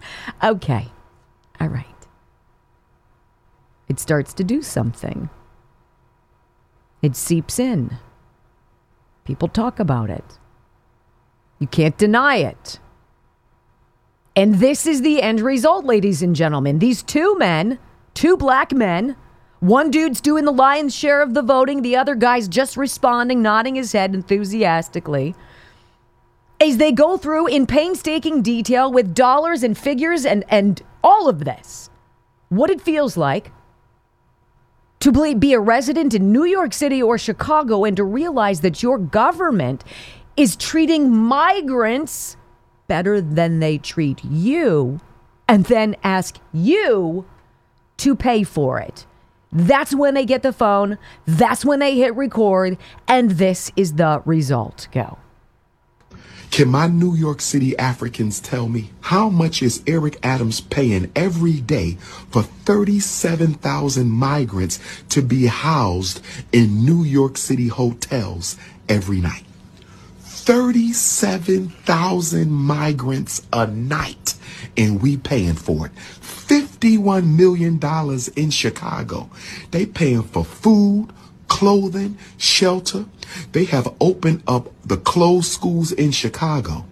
Okay. 0.44 0.88
All 1.60 1.68
right. 1.68 1.86
It 3.88 4.00
starts 4.00 4.34
to 4.36 4.44
do 4.44 4.62
something, 4.62 5.30
it 7.02 7.16
seeps 7.16 7.60
in. 7.60 7.98
People 9.26 9.48
talk 9.48 9.80
about 9.80 10.10
it. 10.10 10.38
You 11.62 11.68
can't 11.68 11.98
deny 11.98 12.38
it. 12.38 12.80
And 14.36 14.56
this 14.56 14.86
is 14.86 15.02
the 15.02 15.22
end 15.22 15.40
result, 15.40 15.86
ladies 15.86 16.22
and 16.22 16.36
gentlemen. 16.36 16.80
These 16.80 17.04
two 17.04 17.38
men 17.38 17.80
two 18.14 18.38
black 18.38 18.74
men. 18.74 19.16
One 19.60 19.92
dude's 19.92 20.22
doing 20.22 20.46
the 20.46 20.52
lion's 20.52 20.96
share 20.96 21.22
of 21.22 21.34
the 21.34 21.44
voting, 21.44 21.82
the 21.82 21.96
other 21.96 22.16
guy's 22.16 22.48
just 22.48 22.78
responding, 22.78 23.42
nodding 23.42 23.76
his 23.76 23.92
head 23.92 24.16
enthusiastically. 24.16 25.36
As 26.60 26.78
they 26.78 26.92
go 26.92 27.18
through 27.18 27.48
in 27.48 27.68
painstaking 27.68 28.42
detail 28.42 28.92
with 28.92 29.14
dollars 29.14 29.64
and 29.64 29.78
figures 29.78 30.26
and, 30.26 30.44
and 30.50 30.82
all 31.04 31.30
of 31.30 31.46
this, 31.46 31.90
what 32.50 32.70
it 32.70 32.82
feels 32.82 33.18
like 33.18 33.52
to 35.00 35.36
be 35.36 35.54
a 35.54 35.60
resident 35.60 36.14
in 36.14 36.32
New 36.32 36.46
York 36.46 36.74
City 36.74 37.02
or 37.02 37.18
Chicago 37.18 37.86
and 37.86 37.98
to 37.98 38.04
realize 38.04 38.62
that 38.62 38.84
your 38.84 39.00
government 39.00 39.84
is 40.38 40.56
treating 40.56 41.12
migrants 41.16 42.38
better 42.88 43.22
than 43.22 43.60
they 43.60 43.78
treat 43.78 44.24
you, 44.24 45.00
and 45.48 45.66
then 45.66 45.96
ask 46.04 46.38
you 46.54 47.26
to 47.98 48.16
pay 48.16 48.44
for 48.44 48.80
it. 48.80 49.06
That's 49.52 49.94
when 49.94 50.14
they 50.14 50.26
get 50.26 50.44
the 50.44 50.54
phone. 50.54 50.98
That's 51.26 51.66
when 51.66 51.80
they 51.80 51.96
hit 51.96 52.16
record. 52.16 52.78
And 53.08 53.32
this 53.32 53.72
is 53.76 53.96
the 53.96 54.22
result. 54.26 54.88
Go. 54.92 55.18
Can 56.52 56.68
my 56.68 56.88
New 56.88 57.16
York 57.16 57.40
City 57.40 57.78
Africans 57.78 58.42
tell 58.42 58.68
me 58.68 58.90
how 59.00 59.30
much 59.30 59.62
is 59.62 59.82
Eric 59.88 60.18
Adams 60.22 60.60
paying 60.60 61.10
every 61.16 61.62
day 61.62 61.94
for 61.96 62.44
37,000 62.44 64.10
migrants 64.10 64.80
to 65.10 65.22
be 65.22 65.46
housed 65.46 66.22
in 66.52 66.84
New 66.84 67.04
York 67.04 67.38
City 67.38 67.68
hotels 67.70 68.58
every 68.90 69.22
night? 69.22 69.46
37,000 70.44 72.52
migrants 72.52 73.46
a 73.54 73.68
night 73.68 74.34
and 74.76 75.00
we 75.00 75.18
paying 75.18 75.54
for 75.54 75.86
it. 75.86 75.94
$51 75.96 77.36
million 77.36 77.80
in 78.36 78.50
Chicago. 78.50 79.30
They 79.70 79.86
paying 79.86 80.24
for 80.24 80.44
food, 80.44 81.10
clothing, 81.48 82.18
shelter. 82.38 83.06
They 83.52 83.66
have 83.66 83.94
opened 84.02 84.42
up 84.48 84.72
the 84.84 84.98
closed 84.98 85.52
schools 85.52 85.92
in 85.92 86.10
Chicago. 86.12 86.86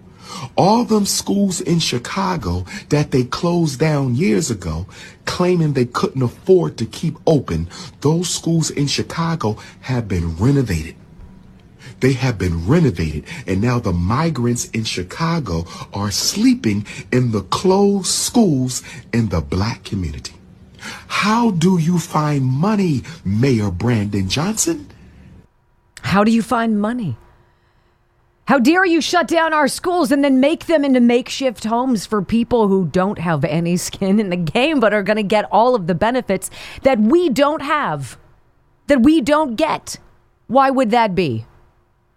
All 0.56 0.84
them 0.84 1.06
schools 1.06 1.60
in 1.60 1.80
Chicago 1.80 2.64
that 2.90 3.10
they 3.10 3.24
closed 3.24 3.80
down 3.80 4.14
years 4.14 4.48
ago, 4.48 4.86
claiming 5.24 5.72
they 5.72 5.86
couldn't 5.86 6.22
afford 6.22 6.76
to 6.78 6.86
keep 6.86 7.18
open, 7.26 7.66
those 8.00 8.30
schools 8.30 8.70
in 8.70 8.86
Chicago 8.86 9.56
have 9.80 10.06
been 10.06 10.36
renovated. 10.36 10.94
They 12.00 12.14
have 12.14 12.38
been 12.38 12.66
renovated, 12.66 13.24
and 13.46 13.60
now 13.60 13.78
the 13.78 13.92
migrants 13.92 14.68
in 14.70 14.84
Chicago 14.84 15.66
are 15.92 16.10
sleeping 16.10 16.86
in 17.12 17.32
the 17.32 17.42
closed 17.42 18.06
schools 18.06 18.82
in 19.12 19.28
the 19.28 19.40
black 19.40 19.84
community. 19.84 20.34
How 21.08 21.50
do 21.50 21.76
you 21.76 21.98
find 21.98 22.44
money, 22.44 23.02
Mayor 23.24 23.70
Brandon 23.70 24.28
Johnson? 24.28 24.88
How 26.00 26.24
do 26.24 26.32
you 26.32 26.42
find 26.42 26.80
money? 26.80 27.16
How 28.46 28.58
dare 28.58 28.84
you 28.84 29.00
shut 29.00 29.28
down 29.28 29.52
our 29.52 29.68
schools 29.68 30.10
and 30.10 30.24
then 30.24 30.40
make 30.40 30.66
them 30.66 30.84
into 30.84 30.98
makeshift 30.98 31.64
homes 31.64 32.04
for 32.06 32.20
people 32.20 32.66
who 32.66 32.86
don't 32.86 33.18
have 33.18 33.44
any 33.44 33.76
skin 33.76 34.18
in 34.18 34.30
the 34.30 34.36
game 34.36 34.80
but 34.80 34.92
are 34.92 35.04
going 35.04 35.18
to 35.18 35.22
get 35.22 35.44
all 35.52 35.76
of 35.76 35.86
the 35.86 35.94
benefits 35.94 36.50
that 36.82 36.98
we 36.98 37.28
don't 37.28 37.62
have, 37.62 38.18
that 38.88 39.02
we 39.02 39.20
don't 39.20 39.54
get? 39.54 39.98
Why 40.48 40.70
would 40.70 40.90
that 40.90 41.14
be? 41.14 41.44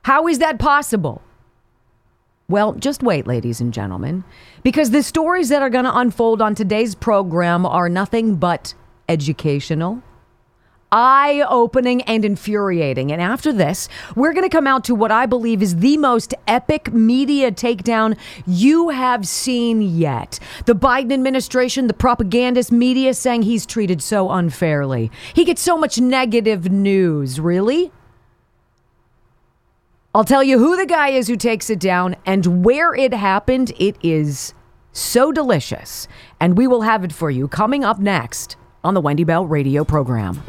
How 0.04 0.28
is 0.28 0.40
that 0.40 0.60
possible? 0.60 1.22
Well, 2.50 2.74
just 2.74 3.02
wait, 3.02 3.26
ladies 3.26 3.62
and 3.62 3.74
gentlemen, 3.74 4.26
because 4.64 4.92
the 4.92 5.02
stories 5.02 5.48
that 5.48 5.62
are 5.62 5.70
going 5.70 5.86
to 5.86 5.98
unfold 5.98 6.42
on 6.42 6.56
today's 6.56 6.94
program 6.94 7.66
are 7.66 7.88
nothing 7.88 8.36
but 8.36 8.74
educational, 9.08 10.04
eye 10.92 11.42
opening, 11.50 12.02
and 12.02 12.26
infuriating. 12.26 13.14
And 13.14 13.22
after 13.22 13.54
this, 13.54 13.88
we're 14.14 14.34
going 14.34 14.44
to 14.44 14.56
come 14.56 14.68
out 14.68 14.84
to 14.84 14.94
what 14.94 15.10
I 15.10 15.26
believe 15.26 15.64
is 15.64 15.78
the 15.78 15.96
most 15.96 16.34
epic 16.48 16.92
media 16.92 17.50
takedown 17.50 18.18
you 18.46 18.90
have 18.90 19.26
seen 19.26 19.82
yet. 19.82 20.38
The 20.66 20.76
Biden 20.76 21.14
administration, 21.14 21.88
the 21.88 21.94
propagandist 21.94 22.74
media 22.74 23.14
saying 23.14 23.44
he's 23.44 23.66
treated 23.66 24.02
so 24.02 24.30
unfairly. 24.30 25.10
He 25.34 25.46
gets 25.46 25.62
so 25.62 25.78
much 25.78 25.98
negative 25.98 26.70
news. 26.70 27.40
Really? 27.40 27.94
I'll 30.16 30.24
tell 30.24 30.44
you 30.44 30.60
who 30.60 30.78
the 30.78 30.86
guy 30.86 31.08
is 31.08 31.28
who 31.28 31.36
takes 31.36 31.72
it 31.72 31.80
down 31.80 32.16
and 32.24 32.64
where 32.64 32.94
it 32.94 33.16
happened. 33.16 33.72
It 33.80 33.98
is 34.04 34.54
so 34.92 35.32
delicious. 35.32 36.08
And 36.40 36.56
we 36.56 36.68
will 36.68 36.84
have 36.84 37.04
it 37.04 37.12
for 37.12 37.32
you 37.32 37.48
coming 37.48 37.84
up 37.84 37.98
next 37.98 38.56
on 38.84 38.94
the 38.94 39.02
Wendy 39.02 39.24
Bell 39.24 39.48
radio 39.48 39.84
program. 39.84 40.44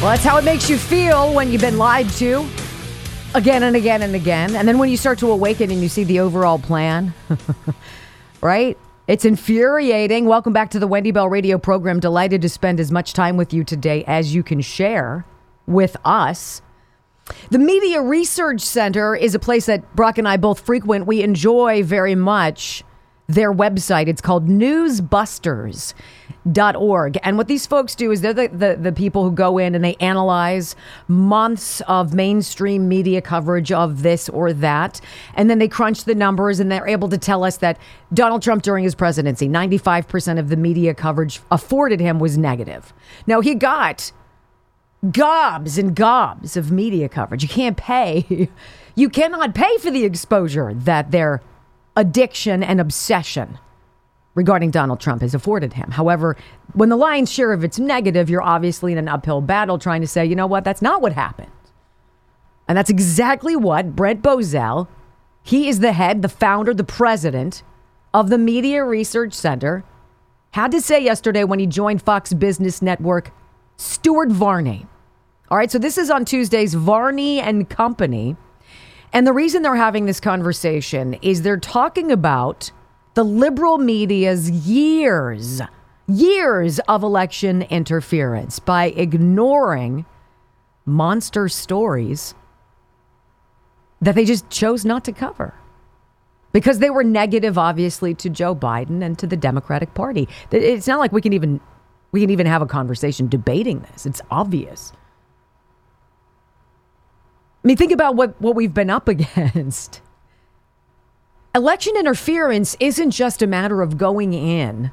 Well, 0.00 0.10
that's 0.10 0.24
how 0.24 0.38
it 0.38 0.44
makes 0.44 0.68
you 0.68 0.76
feel 0.76 1.32
when 1.32 1.52
you've 1.52 1.60
been 1.60 1.78
lied 1.78 2.10
to 2.14 2.48
again 3.36 3.62
and 3.62 3.76
again 3.76 4.02
and 4.02 4.16
again. 4.16 4.56
And 4.56 4.66
then 4.66 4.78
when 4.78 4.88
you 4.88 4.96
start 4.96 5.20
to 5.20 5.30
awaken 5.30 5.70
and 5.70 5.80
you 5.80 5.88
see 5.88 6.02
the 6.02 6.18
overall 6.18 6.58
plan, 6.58 7.14
right? 8.40 8.76
It's 9.06 9.24
infuriating. 9.24 10.26
Welcome 10.26 10.52
back 10.52 10.70
to 10.72 10.80
the 10.80 10.88
Wendy 10.88 11.12
Bell 11.12 11.28
radio 11.28 11.58
program. 11.58 12.00
Delighted 12.00 12.42
to 12.42 12.48
spend 12.48 12.80
as 12.80 12.90
much 12.90 13.12
time 13.12 13.36
with 13.36 13.52
you 13.52 13.62
today 13.62 14.02
as 14.08 14.34
you 14.34 14.42
can 14.42 14.60
share 14.60 15.24
with 15.66 15.96
us. 16.04 16.62
The 17.50 17.58
Media 17.58 18.02
Research 18.02 18.60
Center 18.60 19.14
is 19.14 19.34
a 19.34 19.38
place 19.38 19.66
that 19.66 19.94
Brock 19.94 20.18
and 20.18 20.28
I 20.28 20.36
both 20.36 20.60
frequent. 20.60 21.06
We 21.06 21.22
enjoy 21.22 21.82
very 21.82 22.14
much 22.14 22.84
their 23.28 23.52
website. 23.52 24.08
It's 24.08 24.20
called 24.20 24.48
newsbusters.org. 24.48 27.18
And 27.22 27.38
what 27.38 27.48
these 27.48 27.66
folks 27.66 27.94
do 27.94 28.10
is 28.10 28.20
they're 28.20 28.34
the, 28.34 28.48
the, 28.48 28.76
the, 28.78 28.92
people 28.92 29.24
who 29.24 29.30
go 29.30 29.56
in 29.58 29.74
and 29.74 29.84
they 29.84 29.94
analyze 29.96 30.76
months 31.08 31.80
of 31.82 32.14
mainstream 32.14 32.88
media 32.88 33.20
coverage 33.22 33.72
of 33.72 34.02
this 34.02 34.28
or 34.28 34.52
that. 34.54 35.00
And 35.34 35.48
then 35.48 35.60
they 35.60 35.68
crunch 35.68 36.04
the 36.04 36.14
numbers 36.14 36.60
and 36.60 36.70
they're 36.70 36.88
able 36.88 37.08
to 37.08 37.18
tell 37.18 37.44
us 37.44 37.56
that 37.58 37.78
Donald 38.12 38.42
Trump 38.42 38.62
during 38.62 38.84
his 38.84 38.94
presidency, 38.94 39.48
95% 39.48 40.38
of 40.38 40.48
the 40.48 40.56
media 40.56 40.94
coverage 40.94 41.40
afforded 41.50 42.00
him 42.00 42.18
was 42.18 42.36
negative. 42.36 42.92
Now, 43.26 43.40
he 43.40 43.54
got 43.54 44.12
gobs 45.10 45.78
and 45.78 45.96
gobs 45.96 46.56
of 46.56 46.70
media 46.70 47.08
coverage. 47.08 47.42
You 47.42 47.48
can't 47.48 47.76
pay. 47.76 48.48
You 48.94 49.08
cannot 49.08 49.54
pay 49.54 49.78
for 49.78 49.90
the 49.90 50.04
exposure 50.04 50.74
that 50.74 51.12
their 51.12 51.40
addiction 51.96 52.62
and 52.62 52.78
obsession 52.78 53.58
regarding 54.34 54.70
Donald 54.70 55.00
Trump 55.00 55.22
has 55.22 55.34
afforded 55.34 55.72
him. 55.72 55.92
However, 55.92 56.36
when 56.74 56.90
the 56.90 56.96
lion's 56.96 57.32
share 57.32 57.52
of 57.52 57.64
it's 57.64 57.78
negative, 57.78 58.30
you're 58.30 58.42
obviously 58.42 58.92
in 58.92 58.98
an 58.98 59.08
uphill 59.08 59.40
battle 59.40 59.78
trying 59.78 60.00
to 60.02 60.06
say, 60.06 60.24
you 60.24 60.36
know 60.36 60.46
what, 60.46 60.64
that's 60.64 60.82
not 60.82 61.02
what 61.02 61.12
happened. 61.12 61.50
And 62.68 62.76
that's 62.78 62.90
exactly 62.90 63.56
what 63.56 63.96
Brent 63.96 64.22
Bozell, 64.22 64.88
he 65.42 65.68
is 65.68 65.80
the 65.80 65.92
head, 65.92 66.22
the 66.22 66.28
founder, 66.28 66.72
the 66.72 66.84
president 66.84 67.62
of 68.14 68.30
the 68.30 68.38
Media 68.38 68.84
Research 68.84 69.32
Center, 69.32 69.84
had 70.52 70.70
to 70.72 70.80
say 70.80 71.02
yesterday 71.02 71.44
when 71.44 71.58
he 71.58 71.66
joined 71.66 72.02
Fox 72.02 72.32
Business 72.34 72.82
Network, 72.82 73.32
Stuart 73.76 74.30
Varney. 74.30 74.86
All 75.52 75.58
right, 75.58 75.70
so 75.70 75.78
this 75.78 75.98
is 75.98 76.08
on 76.08 76.24
Tuesday's 76.24 76.72
Varney 76.72 77.38
and 77.38 77.68
Company. 77.68 78.38
And 79.12 79.26
the 79.26 79.34
reason 79.34 79.60
they're 79.60 79.76
having 79.76 80.06
this 80.06 80.18
conversation 80.18 81.12
is 81.20 81.42
they're 81.42 81.58
talking 81.58 82.10
about 82.10 82.72
the 83.12 83.22
liberal 83.22 83.76
media's 83.76 84.50
years, 84.50 85.60
years 86.08 86.78
of 86.88 87.02
election 87.02 87.60
interference 87.64 88.60
by 88.60 88.86
ignoring 88.96 90.06
monster 90.86 91.50
stories 91.50 92.34
that 94.00 94.14
they 94.14 94.24
just 94.24 94.48
chose 94.48 94.86
not 94.86 95.04
to 95.04 95.12
cover 95.12 95.52
because 96.52 96.78
they 96.78 96.88
were 96.88 97.04
negative 97.04 97.58
obviously 97.58 98.14
to 98.14 98.30
Joe 98.30 98.54
Biden 98.54 99.02
and 99.02 99.18
to 99.18 99.26
the 99.26 99.36
Democratic 99.36 99.92
Party. 99.92 100.30
It's 100.50 100.86
not 100.86 100.98
like 100.98 101.12
we 101.12 101.20
can 101.20 101.34
even 101.34 101.60
we 102.10 102.22
can 102.22 102.30
even 102.30 102.46
have 102.46 102.62
a 102.62 102.66
conversation 102.66 103.28
debating 103.28 103.80
this. 103.80 104.06
It's 104.06 104.22
obvious. 104.30 104.94
I 107.62 107.68
mean, 107.68 107.76
think 107.76 107.92
about 107.92 108.16
what, 108.16 108.40
what 108.40 108.54
we've 108.56 108.74
been 108.74 108.90
up 108.90 109.08
against. 109.08 110.00
Election 111.54 111.94
interference 111.96 112.76
isn't 112.80 113.10
just 113.10 113.42
a 113.42 113.46
matter 113.46 113.82
of 113.82 113.98
going 113.98 114.32
in 114.32 114.90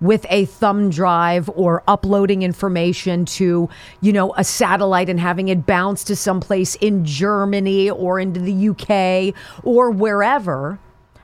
with 0.00 0.26
a 0.30 0.46
thumb 0.46 0.90
drive 0.90 1.48
or 1.50 1.82
uploading 1.86 2.42
information 2.42 3.24
to, 3.26 3.68
you 4.00 4.12
know, 4.12 4.34
a 4.36 4.42
satellite 4.42 5.08
and 5.08 5.20
having 5.20 5.48
it 5.48 5.66
bounce 5.66 6.02
to 6.04 6.16
someplace 6.16 6.74
in 6.76 7.04
Germany 7.04 7.90
or 7.90 8.18
into 8.18 8.40
the 8.40 8.70
UK 8.70 9.34
or 9.62 9.90
wherever 9.90 10.78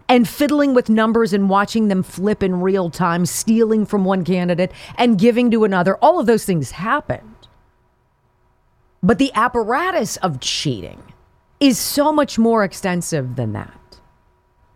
and 0.09 0.29
fiddling 0.29 0.75
with 0.75 0.89
numbers 0.89 1.33
and 1.33 1.49
watching 1.49 1.89
them 1.89 2.03
flip 2.03 2.43
in 2.43 2.61
real 2.61 2.91
time, 2.91 3.27
stealing 3.27 3.87
from 3.87 4.05
one 4.05 4.25
candidate 4.25 4.71
and 4.97 5.19
giving 5.19 5.51
to 5.51 5.65
another. 5.65 5.97
All 5.97 6.21
of 6.21 6.27
those 6.27 6.45
things 6.45 6.73
happen. 6.73 7.36
But 9.07 9.19
the 9.19 9.31
apparatus 9.35 10.17
of 10.17 10.41
cheating 10.41 11.01
is 11.61 11.79
so 11.79 12.13
much 12.13 12.41
more 12.41 12.65
extensive 12.65 13.37
than 13.37 13.53
that. 13.53 14.01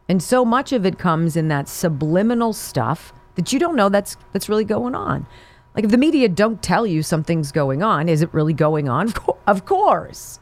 And 0.08 0.22
so 0.22 0.44
much 0.44 0.72
of 0.72 0.86
it 0.86 1.00
comes 1.00 1.36
in 1.36 1.48
that 1.48 1.68
subliminal 1.68 2.52
stuff 2.52 3.12
that 3.34 3.52
you 3.52 3.58
don't 3.58 3.74
know 3.74 3.88
that's 3.88 4.16
that's 4.32 4.48
really 4.48 4.64
going 4.64 4.94
on. 4.94 5.26
Like 5.74 5.84
if 5.84 5.90
the 5.90 5.98
media 5.98 6.28
don't 6.28 6.62
tell 6.62 6.86
you 6.86 7.02
something's 7.02 7.50
going 7.50 7.82
on, 7.82 8.08
is 8.08 8.22
it 8.22 8.32
really 8.32 8.52
going 8.52 8.88
on? 8.88 9.12
Of 9.48 9.64
course. 9.64 10.38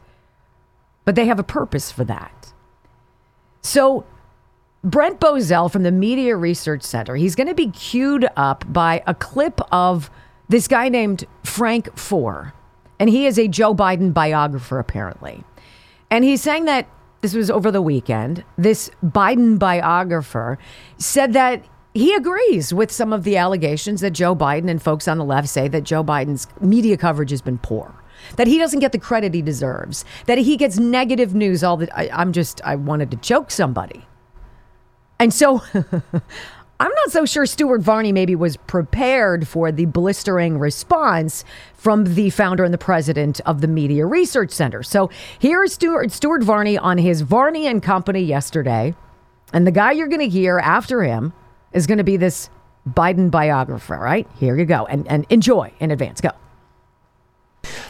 But 1.03 1.15
they 1.15 1.25
have 1.25 1.39
a 1.39 1.43
purpose 1.43 1.91
for 1.91 2.03
that. 2.03 2.53
So 3.63 4.05
Brent 4.83 5.19
Bozell 5.19 5.71
from 5.71 5.81
the 5.81 5.91
Media 5.91 6.35
Research 6.35 6.83
Center, 6.83 7.15
he's 7.15 7.33
going 7.33 7.47
to 7.47 7.55
be 7.55 7.71
queued 7.71 8.27
up 8.35 8.71
by 8.71 9.01
a 9.07 9.15
clip 9.15 9.59
of 9.71 10.11
this 10.47 10.67
guy 10.67 10.89
named 10.89 11.25
Frank 11.43 11.97
Foer. 11.97 12.53
And 12.99 13.09
he 13.09 13.25
is 13.25 13.39
a 13.39 13.47
Joe 13.47 13.73
Biden 13.73 14.13
biographer, 14.13 14.79
apparently. 14.79 15.43
And 16.11 16.23
he's 16.23 16.41
saying 16.41 16.65
that 16.65 16.87
this 17.21 17.33
was 17.33 17.49
over 17.49 17.71
the 17.71 17.81
weekend. 17.81 18.43
This 18.57 18.89
Biden 19.03 19.59
biographer 19.59 20.57
said 20.97 21.33
that 21.33 21.63
he 21.93 22.13
agrees 22.13 22.73
with 22.73 22.91
some 22.91 23.11
of 23.11 23.23
the 23.23 23.37
allegations 23.37 24.01
that 24.01 24.11
Joe 24.11 24.35
Biden 24.35 24.69
and 24.69 24.81
folks 24.81 25.07
on 25.07 25.17
the 25.17 25.25
left 25.25 25.49
say 25.49 25.67
that 25.67 25.83
Joe 25.83 26.03
Biden's 26.03 26.47
media 26.61 26.97
coverage 26.97 27.31
has 27.31 27.41
been 27.41 27.57
poor. 27.57 27.93
That 28.35 28.47
he 28.47 28.57
doesn't 28.57 28.79
get 28.79 28.91
the 28.91 28.99
credit 28.99 29.33
he 29.33 29.41
deserves. 29.41 30.05
That 30.25 30.37
he 30.37 30.57
gets 30.57 30.77
negative 30.77 31.33
news 31.33 31.63
all 31.63 31.77
the 31.77 31.89
I, 31.97 32.09
I'm 32.13 32.31
just 32.31 32.61
I 32.63 32.75
wanted 32.75 33.11
to 33.11 33.17
choke 33.17 33.49
somebody. 33.49 34.05
And 35.19 35.33
so 35.33 35.61
I'm 36.81 36.91
not 36.91 37.11
so 37.11 37.25
sure 37.25 37.45
Stuart 37.45 37.81
Varney 37.81 38.13
maybe 38.13 38.35
was 38.35 38.55
prepared 38.55 39.45
for 39.45 39.69
the 39.69 39.83
blistering 39.85 40.59
response 40.59 41.43
from 41.73 42.15
the 42.15 42.29
founder 42.29 42.63
and 42.63 42.73
the 42.73 42.77
president 42.77 43.41
of 43.45 43.59
the 43.59 43.67
Media 43.67 44.05
Research 44.05 44.51
Center. 44.51 44.81
So 44.81 45.09
here 45.39 45.61
is 45.61 45.73
Stuart, 45.73 46.13
Stuart 46.13 46.41
Varney 46.41 46.77
on 46.77 46.97
his 46.97 47.19
Varney 47.19 47.67
and 47.67 47.83
Company 47.83 48.21
yesterday. 48.21 48.95
And 49.51 49.67
the 49.67 49.71
guy 49.71 49.91
you're 49.91 50.07
going 50.07 50.21
to 50.21 50.29
hear 50.29 50.57
after 50.57 51.03
him 51.03 51.33
is 51.73 51.85
going 51.85 51.97
to 51.97 52.05
be 52.05 52.15
this 52.15 52.49
Biden 52.87 53.29
biographer, 53.29 53.97
right? 53.97 54.25
Here 54.39 54.57
you 54.57 54.63
go. 54.63 54.85
And, 54.85 55.05
and 55.09 55.25
enjoy 55.29 55.73
in 55.81 55.91
advance. 55.91 56.21
Go. 56.21 56.31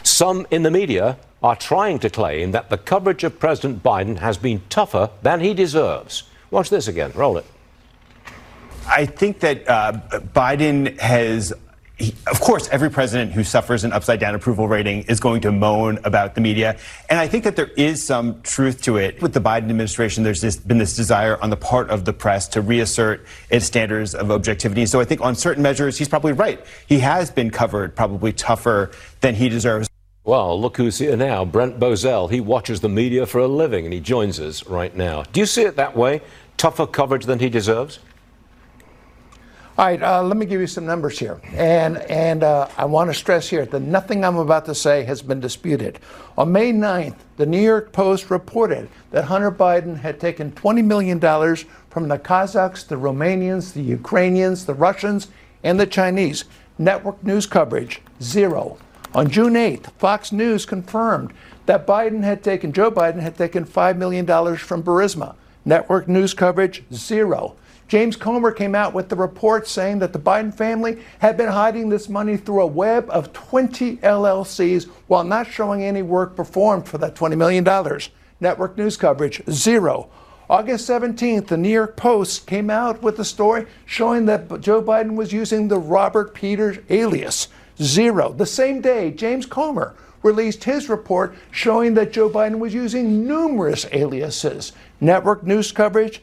Some 0.02 0.48
in 0.50 0.64
the 0.64 0.70
media 0.70 1.16
are 1.44 1.54
trying 1.54 2.00
to 2.00 2.10
claim 2.10 2.50
that 2.50 2.70
the 2.70 2.78
coverage 2.78 3.22
of 3.22 3.38
President 3.38 3.84
Biden 3.84 4.18
has 4.18 4.36
been 4.36 4.62
tougher 4.68 5.10
than 5.22 5.38
he 5.38 5.54
deserves. 5.54 6.24
Watch 6.50 6.70
this 6.70 6.88
again. 6.88 7.12
Roll 7.14 7.38
it. 7.38 7.46
I 8.90 9.06
think 9.06 9.40
that 9.40 9.68
uh, 9.68 9.92
Biden 10.34 10.98
has 10.98 11.52
he, 11.96 12.14
of 12.26 12.40
course, 12.40 12.66
every 12.70 12.90
president 12.90 13.32
who 13.32 13.44
suffers 13.44 13.84
an 13.84 13.92
upside 13.92 14.20
down 14.20 14.34
approval 14.34 14.66
rating 14.66 15.02
is 15.02 15.20
going 15.20 15.42
to 15.42 15.52
moan 15.52 15.98
about 16.04 16.34
the 16.34 16.40
media. 16.40 16.78
And 17.10 17.18
I 17.18 17.28
think 17.28 17.44
that 17.44 17.56
there 17.56 17.70
is 17.76 18.02
some 18.02 18.40
truth 18.40 18.80
to 18.82 18.96
it. 18.96 19.20
With 19.20 19.34
the 19.34 19.40
Biden 19.40 19.68
administration, 19.68 20.24
there's 20.24 20.40
this, 20.40 20.56
been 20.56 20.78
this 20.78 20.96
desire 20.96 21.38
on 21.42 21.50
the 21.50 21.58
part 21.58 21.90
of 21.90 22.06
the 22.06 22.14
press 22.14 22.48
to 22.48 22.62
reassert 22.62 23.26
its 23.50 23.66
standards 23.66 24.14
of 24.14 24.30
objectivity. 24.30 24.86
So 24.86 24.98
I 24.98 25.04
think 25.04 25.20
on 25.20 25.34
certain 25.34 25.62
measures, 25.62 25.98
he's 25.98 26.08
probably 26.08 26.32
right. 26.32 26.64
He 26.86 27.00
has 27.00 27.30
been 27.30 27.50
covered 27.50 27.94
probably 27.94 28.32
tougher 28.32 28.92
than 29.20 29.34
he 29.34 29.50
deserves. 29.50 29.86
Well, 30.24 30.58
look 30.58 30.78
who's 30.78 30.98
here 30.98 31.16
now. 31.16 31.44
Brent 31.44 31.78
Bozell. 31.78 32.30
He 32.30 32.40
watches 32.40 32.80
the 32.80 32.88
media 32.88 33.26
for 33.26 33.40
a 33.40 33.46
living 33.46 33.84
and 33.84 33.92
he 33.92 34.00
joins 34.00 34.40
us 34.40 34.66
right 34.66 34.96
now. 34.96 35.24
Do 35.24 35.40
you 35.40 35.46
see 35.46 35.62
it 35.62 35.76
that 35.76 35.94
way? 35.94 36.22
Tougher 36.56 36.86
coverage 36.86 37.26
than 37.26 37.40
he 37.40 37.50
deserves? 37.50 37.98
All 39.80 39.86
right, 39.86 40.02
uh, 40.02 40.22
let 40.22 40.36
me 40.36 40.44
give 40.44 40.60
you 40.60 40.66
some 40.66 40.84
numbers 40.84 41.18
here. 41.18 41.40
And, 41.54 41.96
and 42.10 42.42
uh, 42.42 42.68
I 42.76 42.84
want 42.84 43.08
to 43.08 43.14
stress 43.14 43.48
here 43.48 43.64
that 43.64 43.80
nothing 43.80 44.26
I'm 44.26 44.36
about 44.36 44.66
to 44.66 44.74
say 44.74 45.04
has 45.04 45.22
been 45.22 45.40
disputed. 45.40 46.00
On 46.36 46.52
May 46.52 46.70
9th, 46.70 47.16
the 47.38 47.46
New 47.46 47.62
York 47.62 47.90
Post 47.90 48.30
reported 48.30 48.90
that 49.10 49.24
Hunter 49.24 49.50
Biden 49.50 49.96
had 49.96 50.20
taken 50.20 50.52
$20 50.52 50.84
million 50.84 51.18
from 51.88 52.08
the 52.08 52.18
Kazakhs, 52.18 52.86
the 52.86 52.96
Romanians, 52.96 53.72
the 53.72 53.80
Ukrainians, 53.80 54.66
the 54.66 54.74
Russians, 54.74 55.28
and 55.64 55.80
the 55.80 55.86
Chinese. 55.86 56.44
Network 56.76 57.24
news 57.24 57.46
coverage, 57.46 58.02
zero. 58.22 58.76
On 59.14 59.30
June 59.30 59.54
8th, 59.54 59.92
Fox 59.92 60.30
News 60.30 60.66
confirmed 60.66 61.32
that 61.64 61.86
Biden 61.86 62.22
had 62.22 62.44
taken, 62.44 62.74
Joe 62.74 62.90
Biden 62.90 63.20
had 63.20 63.38
taken 63.38 63.64
$5 63.64 63.96
million 63.96 64.26
from 64.26 64.82
Burisma. 64.82 65.36
Network 65.64 66.06
news 66.06 66.34
coverage, 66.34 66.82
zero. 66.92 67.56
James 67.90 68.14
Comer 68.14 68.52
came 68.52 68.76
out 68.76 68.94
with 68.94 69.08
the 69.08 69.16
report 69.16 69.66
saying 69.66 69.98
that 69.98 70.12
the 70.12 70.18
Biden 70.20 70.54
family 70.54 71.02
had 71.18 71.36
been 71.36 71.48
hiding 71.48 71.88
this 71.88 72.08
money 72.08 72.36
through 72.36 72.62
a 72.62 72.66
web 72.66 73.10
of 73.10 73.32
20 73.32 73.96
LLCs 73.96 74.84
while 75.08 75.24
not 75.24 75.48
showing 75.48 75.82
any 75.82 76.00
work 76.00 76.36
performed 76.36 76.86
for 76.86 76.98
that 76.98 77.16
$20 77.16 77.36
million. 77.36 77.64
Network 78.38 78.78
news 78.78 78.96
coverage, 78.96 79.42
zero. 79.50 80.08
August 80.48 80.88
17th, 80.88 81.48
the 81.48 81.56
New 81.56 81.68
York 81.68 81.96
Post 81.96 82.46
came 82.46 82.70
out 82.70 83.02
with 83.02 83.18
a 83.18 83.24
story 83.24 83.66
showing 83.86 84.24
that 84.26 84.60
Joe 84.60 84.80
Biden 84.80 85.16
was 85.16 85.32
using 85.32 85.66
the 85.66 85.80
Robert 85.80 86.32
Peters 86.32 86.78
alias, 86.90 87.48
zero. 87.82 88.32
The 88.32 88.46
same 88.46 88.80
day, 88.80 89.10
James 89.10 89.46
Comer 89.46 89.96
released 90.22 90.62
his 90.62 90.88
report 90.88 91.34
showing 91.50 91.94
that 91.94 92.12
Joe 92.12 92.30
Biden 92.30 92.60
was 92.60 92.72
using 92.72 93.26
numerous 93.26 93.84
aliases. 93.90 94.74
Network 95.00 95.42
news 95.42 95.72
coverage, 95.72 96.22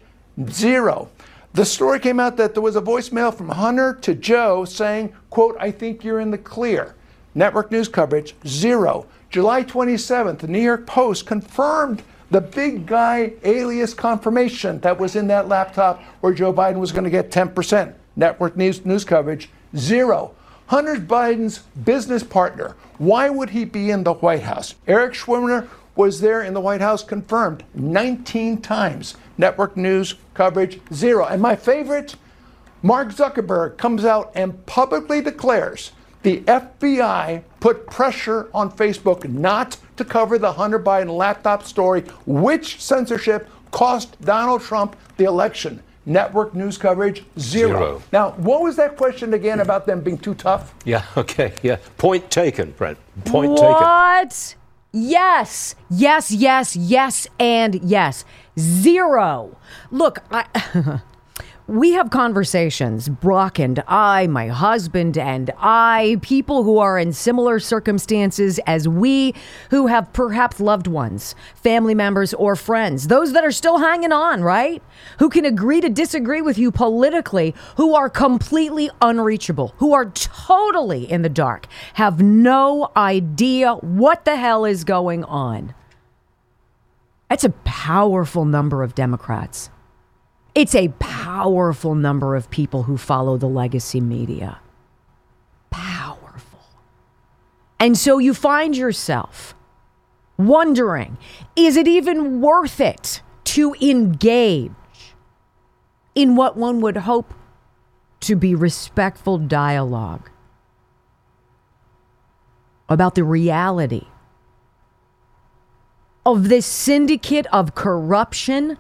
zero. 0.49 1.10
The 1.53 1.65
story 1.65 1.99
came 1.99 2.19
out 2.19 2.38
that 2.38 2.53
there 2.53 2.62
was 2.62 2.75
a 2.75 2.81
voicemail 2.81 3.33
from 3.33 3.49
Hunter 3.49 3.93
to 4.01 4.13
Joe 4.13 4.65
saying, 4.65 5.13
quote, 5.29 5.57
I 5.60 5.71
think 5.71 6.03
you're 6.03 6.19
in 6.19 6.31
the 6.31 6.38
clear. 6.38 6.95
Network 7.33 7.71
news 7.71 7.88
coverage, 7.88 8.36
zero. 8.45 9.07
July 9.29 9.63
27th, 9.63 10.39
the 10.39 10.47
New 10.47 10.62
York 10.62 10.86
Post 10.86 11.25
confirmed 11.25 12.03
the 12.29 12.41
big 12.41 12.86
guy 12.86 13.33
alias 13.43 13.93
confirmation 13.93 14.79
that 14.79 14.99
was 14.99 15.15
in 15.15 15.27
that 15.27 15.47
laptop 15.47 16.01
where 16.21 16.33
Joe 16.33 16.53
Biden 16.53 16.77
was 16.77 16.91
going 16.91 17.05
to 17.05 17.10
get 17.10 17.31
10%. 17.31 17.93
Network 18.15 18.57
news, 18.57 18.86
news 18.86 19.05
coverage, 19.05 19.49
zero. 19.75 20.33
Hunter 20.67 20.95
Biden's 20.95 21.60
business 21.86 22.23
partner, 22.23 22.75
why 22.97 23.29
would 23.29 23.51
he 23.51 23.63
be 23.63 23.89
in 23.89 24.03
the 24.03 24.13
White 24.13 24.43
House? 24.43 24.75
Eric 24.88 25.13
Schweimler 25.13 25.67
was 25.97 26.21
there 26.21 26.41
in 26.41 26.53
the 26.53 26.62
White 26.62 26.81
House 26.81 27.03
confirmed 27.03 27.63
19 27.75 28.62
times. 28.62 29.15
Network 29.38 29.75
news 29.75 30.15
coverage, 30.33 30.79
zero. 30.93 31.25
And 31.25 31.41
my 31.41 31.55
favorite, 31.55 32.15
Mark 32.81 33.10
Zuckerberg 33.10 33.77
comes 33.77 34.05
out 34.05 34.31
and 34.36 34.65
publicly 34.65 35.21
declares 35.21 35.91
The 36.23 36.41
FBI 36.41 37.43
put 37.60 37.88
pressure 37.88 38.49
on 38.53 38.71
Facebook 38.71 39.27
not 39.29 39.77
to 39.97 40.05
cover 40.05 40.38
the 40.38 40.53
Hunter 40.53 40.79
Biden 40.79 41.15
laptop 41.15 41.63
story, 41.63 42.01
which 42.25 42.81
censorship 42.81 43.49
cost 43.71 44.19
Donald 44.21 44.62
Trump 44.62 44.95
the 45.17 45.25
election. 45.25 45.81
Network 46.05 46.53
news 46.53 46.77
coverage, 46.77 47.25
zero. 47.38 47.79
Zero. 47.79 48.03
Now, 48.13 48.31
what 48.38 48.62
was 48.62 48.77
that 48.77 48.95
question 48.95 49.33
again 49.33 49.60
about 49.60 49.86
them 49.86 49.99
being 49.99 50.17
too 50.17 50.36
tough? 50.36 50.73
Yeah, 50.86 51.03
okay, 51.17 51.53
yeah. 51.63 51.77
Point 51.97 52.31
taken, 52.31 52.71
Brent. 52.71 52.97
Point 53.25 53.57
taken. 53.57 53.73
what? 53.73 54.55
Yes, 54.99 55.75
yes, 55.91 56.31
yes, 56.31 56.75
yes, 56.75 57.27
and 57.39 57.75
yes. 57.83 58.25
Zero. 58.57 59.55
Look, 59.91 60.23
I, 60.31 60.45
we 61.67 61.91
have 61.91 62.10
conversations, 62.10 63.10
Brock 63.10 63.60
and 63.60 63.84
I, 63.89 64.27
my 64.27 64.47
husband 64.47 65.17
and 65.17 65.51
I, 65.58 66.17
people 66.21 66.63
who 66.63 66.77
are 66.77 66.97
in 66.97 67.12
similar 67.12 67.60
circumstances 67.60 68.58
as 68.65 68.88
we, 68.88 69.34
who 69.69 69.88
have 69.88 70.13
perhaps 70.13 70.62
loved 70.62 70.88
ones, 70.88 71.36
family 71.56 71.93
members, 71.93 72.34
or 72.34 72.56
friends, 72.56 73.08
those 73.08 73.34
that 73.34 73.43
are 73.43 73.51
still 73.51 73.80
hanging 73.80 74.13
on, 74.13 74.43
right? 74.43 74.82
Who 75.19 75.30
can 75.30 75.43
agree 75.43 75.82
to 75.82 75.89
disagree 75.89 76.41
with 76.41 76.58
you 76.58 76.71
politically, 76.71 77.53
who 77.75 77.93
are 77.95 78.10
completely 78.10 78.89
unreachable, 79.01 79.73
who 79.75 79.93
are 79.93 80.06
totally 80.06 81.12
in 81.12 81.21
the 81.21 81.30
dark, 81.30 81.67
have 81.95 82.21
no 82.21 82.91
idea 82.95 83.73
what 83.75 84.23
the 84.23 84.38
hell 84.38 84.63
is 84.63 84.86
going 84.86 85.25
on. 85.25 85.73
That's 87.30 87.43
a 87.43 87.49
powerful 87.49 88.45
number 88.45 88.84
of 88.84 88.95
Democrats. 88.95 89.69
It's 90.57 90.73
a 90.73 90.87
powerful 90.97 91.93
number 91.93 92.35
of 92.35 92.49
people 92.49 92.81
who 92.81 92.97
follow 92.97 93.37
the 93.37 93.45
legacy 93.45 94.01
media. 94.01 94.57
Powerful. 95.69 96.61
And 97.79 97.95
so 97.95 98.17
you 98.17 98.33
find 98.33 98.75
yourself 98.75 99.53
wondering 100.35 101.19
is 101.55 101.77
it 101.77 101.87
even 101.87 102.41
worth 102.41 102.79
it 102.79 103.21
to 103.43 103.75
engage 103.79 104.71
in 106.15 106.35
what 106.35 106.57
one 106.57 106.81
would 106.81 106.97
hope 106.97 107.35
to 108.21 108.35
be 108.35 108.55
respectful 108.55 109.37
dialogue 109.37 110.31
about 112.89 113.13
the 113.13 113.23
reality 113.23 114.07
of 116.25 116.49
this 116.49 116.65
syndicate 116.65 117.45
of 117.53 117.75
corruption 117.75 118.79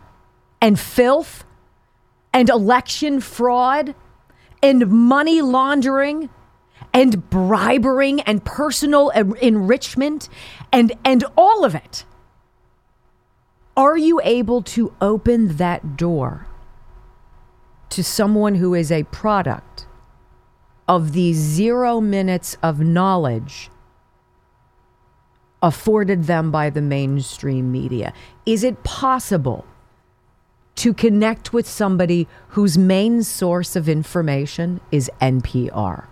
and 0.59 0.79
filth 0.79 1.43
and 2.37 2.51
election 2.51 3.19
fraud 3.19 3.95
and 4.61 4.87
money 4.91 5.41
laundering 5.41 6.29
and 6.93 7.31
bribery 7.31 8.21
and 8.27 8.45
personal 8.45 9.09
enrichment 9.09 10.29
and 10.71 10.91
and 11.03 11.25
all 11.35 11.65
of 11.65 11.73
it. 11.73 12.05
Are 13.75 13.97
you 13.97 14.21
able 14.23 14.61
to 14.77 14.93
open 15.01 15.57
that 15.57 15.97
door 15.97 16.45
to 17.89 18.03
someone 18.03 18.53
who 18.53 18.75
is 18.75 18.91
a 18.91 19.01
product 19.05 19.87
of 20.87 21.13
the 21.13 21.33
zero 21.33 21.99
minutes 21.99 22.55
of 22.61 22.79
knowledge 22.79 23.71
afforded 25.63 26.25
them 26.25 26.51
by 26.51 26.69
the 26.69 26.83
mainstream 26.83 27.71
media? 27.71 28.13
Is 28.45 28.63
it 28.63 28.83
possible 28.83 29.65
to 30.77 30.93
connect 30.93 31.53
with 31.53 31.67
somebody 31.67 32.27
whose 32.49 32.77
main 32.77 33.23
source 33.23 33.75
of 33.75 33.89
information 33.89 34.79
is 34.91 35.11
NPR? 35.19 36.05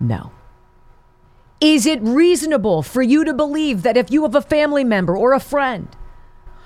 No. 0.00 0.32
Is 1.60 1.86
it 1.86 2.00
reasonable 2.02 2.82
for 2.82 3.02
you 3.02 3.24
to 3.24 3.32
believe 3.32 3.82
that 3.82 3.96
if 3.96 4.10
you 4.10 4.22
have 4.22 4.34
a 4.34 4.42
family 4.42 4.84
member 4.84 5.16
or 5.16 5.32
a 5.32 5.40
friend 5.40 5.88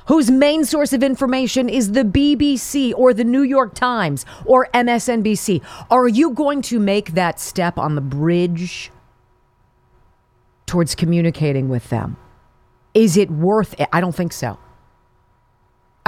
whose 0.06 0.30
main 0.30 0.64
source 0.64 0.92
of 0.92 1.02
information 1.02 1.68
is 1.68 1.92
the 1.92 2.02
BBC 2.02 2.92
or 2.96 3.12
the 3.12 3.24
New 3.24 3.42
York 3.42 3.74
Times 3.74 4.24
or 4.44 4.68
MSNBC, 4.74 5.62
are 5.90 6.08
you 6.08 6.30
going 6.30 6.62
to 6.62 6.78
make 6.78 7.12
that 7.12 7.38
step 7.38 7.78
on 7.78 7.94
the 7.94 8.00
bridge 8.00 8.90
towards 10.66 10.94
communicating 10.94 11.68
with 11.68 11.88
them? 11.90 12.16
Is 12.94 13.16
it 13.16 13.30
worth 13.30 13.78
it? 13.80 13.88
I 13.92 14.00
don't 14.00 14.14
think 14.14 14.32
so. 14.32 14.58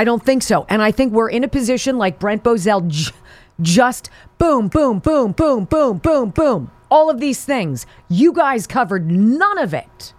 I 0.01 0.05
don't 0.05 0.25
think 0.25 0.43
so. 0.43 0.65
And 0.71 0.81
I 0.81 0.93
think 0.93 1.13
we're 1.13 1.29
in 1.29 1.45
a 1.45 1.49
position 1.49 1.99
like 1.99 2.19
Brent 2.19 2.43
Bozell 2.43 2.89
j- 2.89 3.13
just 3.61 4.09
boom, 4.39 4.69
boom, 4.69 4.99
boom, 4.99 5.33
boom, 5.33 5.67
boom, 5.67 5.99
boom, 5.99 6.31
boom. 6.31 6.71
All 6.91 7.11
of 7.11 7.21
these 7.21 7.45
things. 7.45 7.85
You 8.09 8.33
guys 8.33 8.67
covered 8.67 9.11
none 9.11 9.59
of 9.59 9.75
it. 9.75 10.15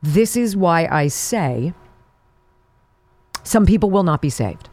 This 0.00 0.34
is 0.34 0.56
why 0.56 0.86
I 0.90 1.08
say 1.08 1.74
some 3.42 3.66
people 3.66 3.90
will 3.90 4.02
not 4.02 4.22
be 4.22 4.30
saved. 4.30 4.70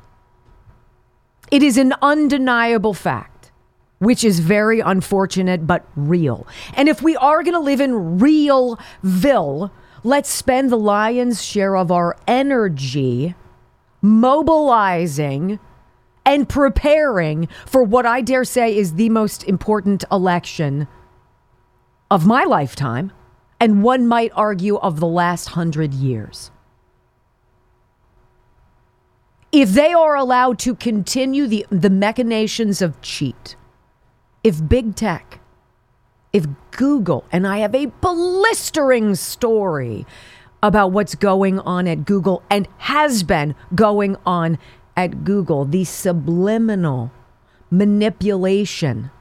It 1.52 1.62
is 1.62 1.78
an 1.78 1.96
undeniable 2.02 2.94
fact, 2.94 3.52
which 4.00 4.24
is 4.24 4.40
very 4.40 4.80
unfortunate 4.80 5.68
but 5.68 5.86
real. 5.98 6.48
And 6.76 6.88
if 6.88 7.02
we 7.02 7.18
are 7.18 7.44
going 7.44 7.56
to 7.56 7.60
live 7.60 7.82
in 7.82 8.20
realville, 8.20 9.70
let's 10.06 10.30
spend 10.30 10.70
the 10.70 10.78
lion's 10.78 11.44
share 11.44 11.76
of 11.76 11.92
our 11.92 12.16
energy 12.26 13.36
mobilizing 14.06 15.60
and 16.26 16.48
preparing 16.48 17.48
for 17.66 17.84
what 17.84 18.06
I 18.06 18.22
dare 18.22 18.46
say 18.46 18.76
is 18.76 18.94
the 18.94 19.10
most 19.10 19.44
important 19.44 20.04
election 20.12 20.88
of 22.10 22.26
my 22.26 22.44
lifetime, 22.44 23.12
and 23.60 23.84
one 23.84 24.08
might 24.08 24.32
argue 24.36 24.78
of 24.78 25.00
the 25.00 25.08
last 25.08 25.50
hundred 25.50 25.94
years. 25.94 26.52
If 29.52 29.72
they 29.72 29.94
are 29.94 30.16
allowed 30.16 30.60
to 30.60 30.76
continue 30.76 31.48
the, 31.48 31.66
the 31.70 31.90
machinations 31.90 32.82
of 32.82 33.02
cheat, 33.02 33.56
if 34.44 34.68
big 34.68 34.96
tech, 34.96 35.40
if 36.34 36.46
Google, 36.72 37.26
and 37.32 37.48
I 37.48 37.60
have 37.60 37.74
a 37.74 37.86
blistering 37.86 39.16
story 39.16 40.06
about 40.66 40.92
what's 40.92 41.14
going 41.14 41.60
on 41.60 41.88
at 41.88 42.06
Google 42.06 42.42
and 42.50 42.68
has 42.78 43.22
been 43.22 43.54
going 43.76 44.18
on 44.26 44.58
at 44.98 45.24
Google, 45.24 45.64
the 45.64 45.84
subliminal 45.84 47.12
manipulation 47.70 49.12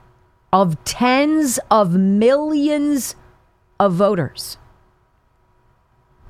of 0.50 0.82
tens 0.84 1.60
of 1.70 1.92
millions 1.92 3.14
of 3.78 3.92
voters, 3.92 4.56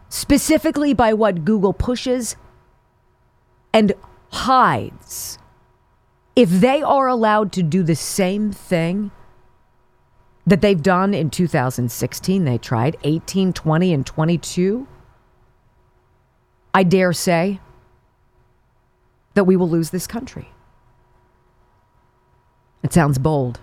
specifically 0.09 0.93
by 0.93 1.13
what 1.13 1.45
Google 1.45 1.73
pushes 1.73 2.35
and 3.73 3.93
hides. 4.33 5.39
If 6.35 6.51
they 6.51 6.83
are 6.83 7.07
allowed 7.07 7.53
to 7.53 7.63
do 7.63 7.85
the 7.85 7.95
same 7.95 8.51
thing 8.51 9.13
that 10.45 10.61
they've 10.61 10.83
done 10.83 11.15
in 11.15 11.31
2016, 11.31 12.45
they 12.45 12.59
tried 12.59 12.97
18, 13.05 13.53
20, 13.53 13.95
and 13.95 14.05
22. 14.05 14.89
I 16.75 16.83
dare 16.83 17.13
say 17.13 17.61
that 19.35 19.45
we 19.45 19.57
will 19.57 19.69
lose 19.69 19.91
this 19.91 20.07
country. 20.09 20.49
It 22.83 22.93
sounds 22.93 23.17
bold. 23.17 23.61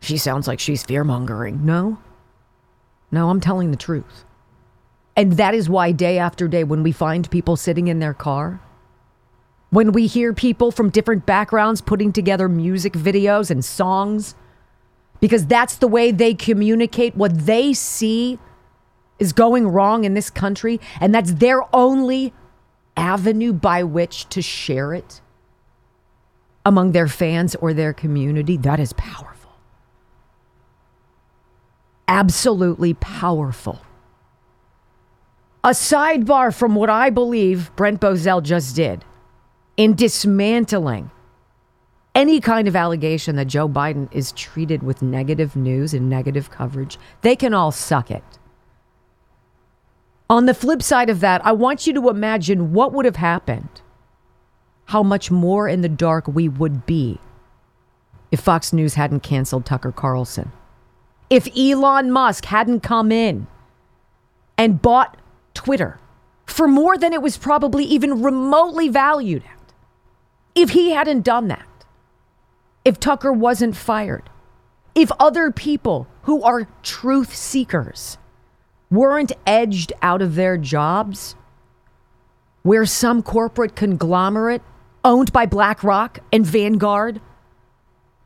She 0.00 0.18
sounds 0.18 0.46
like 0.46 0.60
she's 0.60 0.82
fear 0.82 1.02
mongering. 1.02 1.64
No. 1.64 1.98
No, 3.10 3.30
I'm 3.30 3.40
telling 3.40 3.70
the 3.70 3.76
truth. 3.76 4.24
And 5.16 5.32
that 5.32 5.54
is 5.54 5.68
why, 5.68 5.92
day 5.92 6.18
after 6.18 6.46
day, 6.46 6.62
when 6.62 6.82
we 6.82 6.92
find 6.92 7.30
people 7.30 7.56
sitting 7.56 7.88
in 7.88 7.98
their 7.98 8.12
car, 8.14 8.60
when 9.70 9.92
we 9.92 10.06
hear 10.06 10.32
people 10.34 10.70
from 10.70 10.90
different 10.90 11.24
backgrounds 11.24 11.80
putting 11.80 12.12
together 12.12 12.48
music 12.48 12.92
videos 12.92 13.50
and 13.50 13.64
songs, 13.64 14.34
because 15.20 15.46
that's 15.46 15.76
the 15.76 15.88
way 15.88 16.10
they 16.10 16.34
communicate 16.34 17.16
what 17.16 17.46
they 17.46 17.72
see 17.72 18.38
is 19.18 19.32
going 19.32 19.68
wrong 19.68 20.04
in 20.04 20.14
this 20.14 20.30
country, 20.30 20.80
and 21.00 21.14
that's 21.14 21.34
their 21.34 21.62
only 21.74 22.32
avenue 22.96 23.52
by 23.52 23.82
which 23.82 24.28
to 24.30 24.42
share 24.42 24.94
it 24.94 25.20
among 26.64 26.92
their 26.92 27.06
fans 27.06 27.54
or 27.56 27.72
their 27.72 27.92
community, 27.92 28.56
that 28.56 28.80
is 28.80 28.92
powerful. 28.94 29.52
Absolutely 32.08 32.94
powerful. 32.94 33.80
A 35.62 35.70
sidebar 35.70 36.54
from 36.54 36.74
what 36.74 36.90
I 36.90 37.10
believe 37.10 37.74
Brent 37.76 38.00
Bozell 38.00 38.42
just 38.42 38.74
did 38.76 39.04
in 39.76 39.94
dismantling 39.94 41.10
any 42.14 42.40
kind 42.40 42.66
of 42.66 42.74
allegation 42.74 43.36
that 43.36 43.46
Joe 43.46 43.68
Biden 43.68 44.08
is 44.12 44.32
treated 44.32 44.82
with 44.82 45.02
negative 45.02 45.54
news 45.54 45.92
and 45.92 46.08
negative 46.08 46.50
coverage. 46.50 46.98
They 47.20 47.36
can 47.36 47.52
all 47.52 47.70
suck 47.70 48.10
it. 48.10 48.24
On 50.28 50.46
the 50.46 50.54
flip 50.54 50.82
side 50.82 51.08
of 51.08 51.20
that, 51.20 51.44
I 51.46 51.52
want 51.52 51.86
you 51.86 51.92
to 51.94 52.08
imagine 52.08 52.72
what 52.72 52.92
would 52.92 53.04
have 53.04 53.16
happened, 53.16 53.80
how 54.86 55.02
much 55.02 55.30
more 55.30 55.68
in 55.68 55.82
the 55.82 55.88
dark 55.88 56.26
we 56.26 56.48
would 56.48 56.84
be 56.84 57.18
if 58.32 58.40
Fox 58.40 58.72
News 58.72 58.94
hadn't 58.94 59.20
canceled 59.20 59.64
Tucker 59.64 59.92
Carlson. 59.92 60.50
If 61.30 61.48
Elon 61.56 62.10
Musk 62.10 62.46
hadn't 62.46 62.80
come 62.80 63.12
in 63.12 63.46
and 64.58 64.82
bought 64.82 65.16
Twitter 65.54 66.00
for 66.44 66.66
more 66.66 66.98
than 66.98 67.12
it 67.12 67.22
was 67.22 67.36
probably 67.36 67.84
even 67.84 68.22
remotely 68.22 68.88
valued 68.88 69.44
at, 69.44 69.72
if 70.56 70.70
he 70.70 70.90
hadn't 70.90 71.22
done 71.22 71.48
that, 71.48 71.66
if 72.84 72.98
Tucker 72.98 73.32
wasn't 73.32 73.76
fired, 73.76 74.28
if 74.94 75.10
other 75.20 75.52
people 75.52 76.08
who 76.22 76.42
are 76.42 76.66
truth 76.82 77.34
seekers 77.34 78.18
weren't 78.90 79.32
edged 79.46 79.92
out 80.02 80.22
of 80.22 80.34
their 80.34 80.56
jobs, 80.56 81.34
where 82.62 82.86
some 82.86 83.22
corporate 83.22 83.76
conglomerate 83.76 84.62
owned 85.04 85.32
by 85.32 85.46
BlackRock 85.46 86.18
and 86.32 86.44
Vanguard 86.44 87.20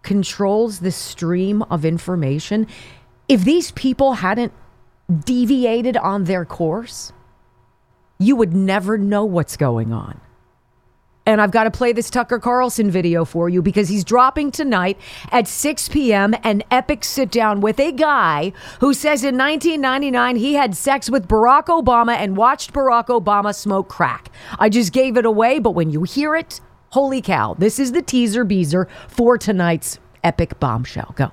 controls 0.03 0.81
the 0.81 0.91
stream 0.91 1.63
of 1.65 1.85
information, 1.85 2.67
if 3.29 3.45
these 3.45 3.71
people 3.73 4.15
hadn't 4.15 4.53
deviated 5.25 5.97
on 5.97 6.25
their 6.25 6.45
course, 6.45 7.13
you 8.19 8.35
would 8.37 8.55
never 8.55 8.97
know 8.97 9.25
what's 9.25 9.57
going 9.57 9.93
on. 9.93 10.21
And 11.27 11.41
I've 11.41 11.51
got 11.51 11.65
to 11.65 11.71
play 11.71 11.93
this 11.93 12.11
Tucker 12.11 12.39
Carlson 12.39 12.91
video 12.91 13.25
for 13.25 13.49
you 13.49 13.63
because 13.63 13.89
he's 13.89 14.05
dropping 14.05 14.51
tonight 14.51 14.99
at 15.31 15.47
6 15.47 15.89
p.m. 15.91 16.35
an 16.43 16.63
epic 16.71 17.05
sit 17.05 17.31
down 17.31 17.61
with 17.61 17.79
a 17.79 17.93
guy 17.93 18.53
who 18.81 18.95
says 18.95 19.23
in 19.23 19.37
1999 19.37 20.37
he 20.37 20.55
had 20.55 20.75
sex 20.77 21.11
with 21.11 21.29
Barack 21.29 21.67
Obama 21.67 22.17
and 22.17 22.37
watched 22.37 22.73
Barack 22.73 23.07
Obama 23.07 23.55
smoke 23.55 23.89
crack. 23.89 24.31
I 24.59 24.69
just 24.69 24.93
gave 24.93 25.17
it 25.17 25.25
away, 25.25 25.59
but 25.59 25.73
when 25.73 25.91
you 25.91 26.03
hear 26.05 26.35
it, 26.35 26.61
holy 26.91 27.21
cow, 27.21 27.55
this 27.55 27.79
is 27.79 27.93
the 27.93 28.03
teaser 28.03 28.45
beezer 28.45 28.89
for 29.09 29.37
tonight's 29.39 29.99
epic 30.25 30.59
bombshell. 30.59 31.15
Go. 31.17 31.31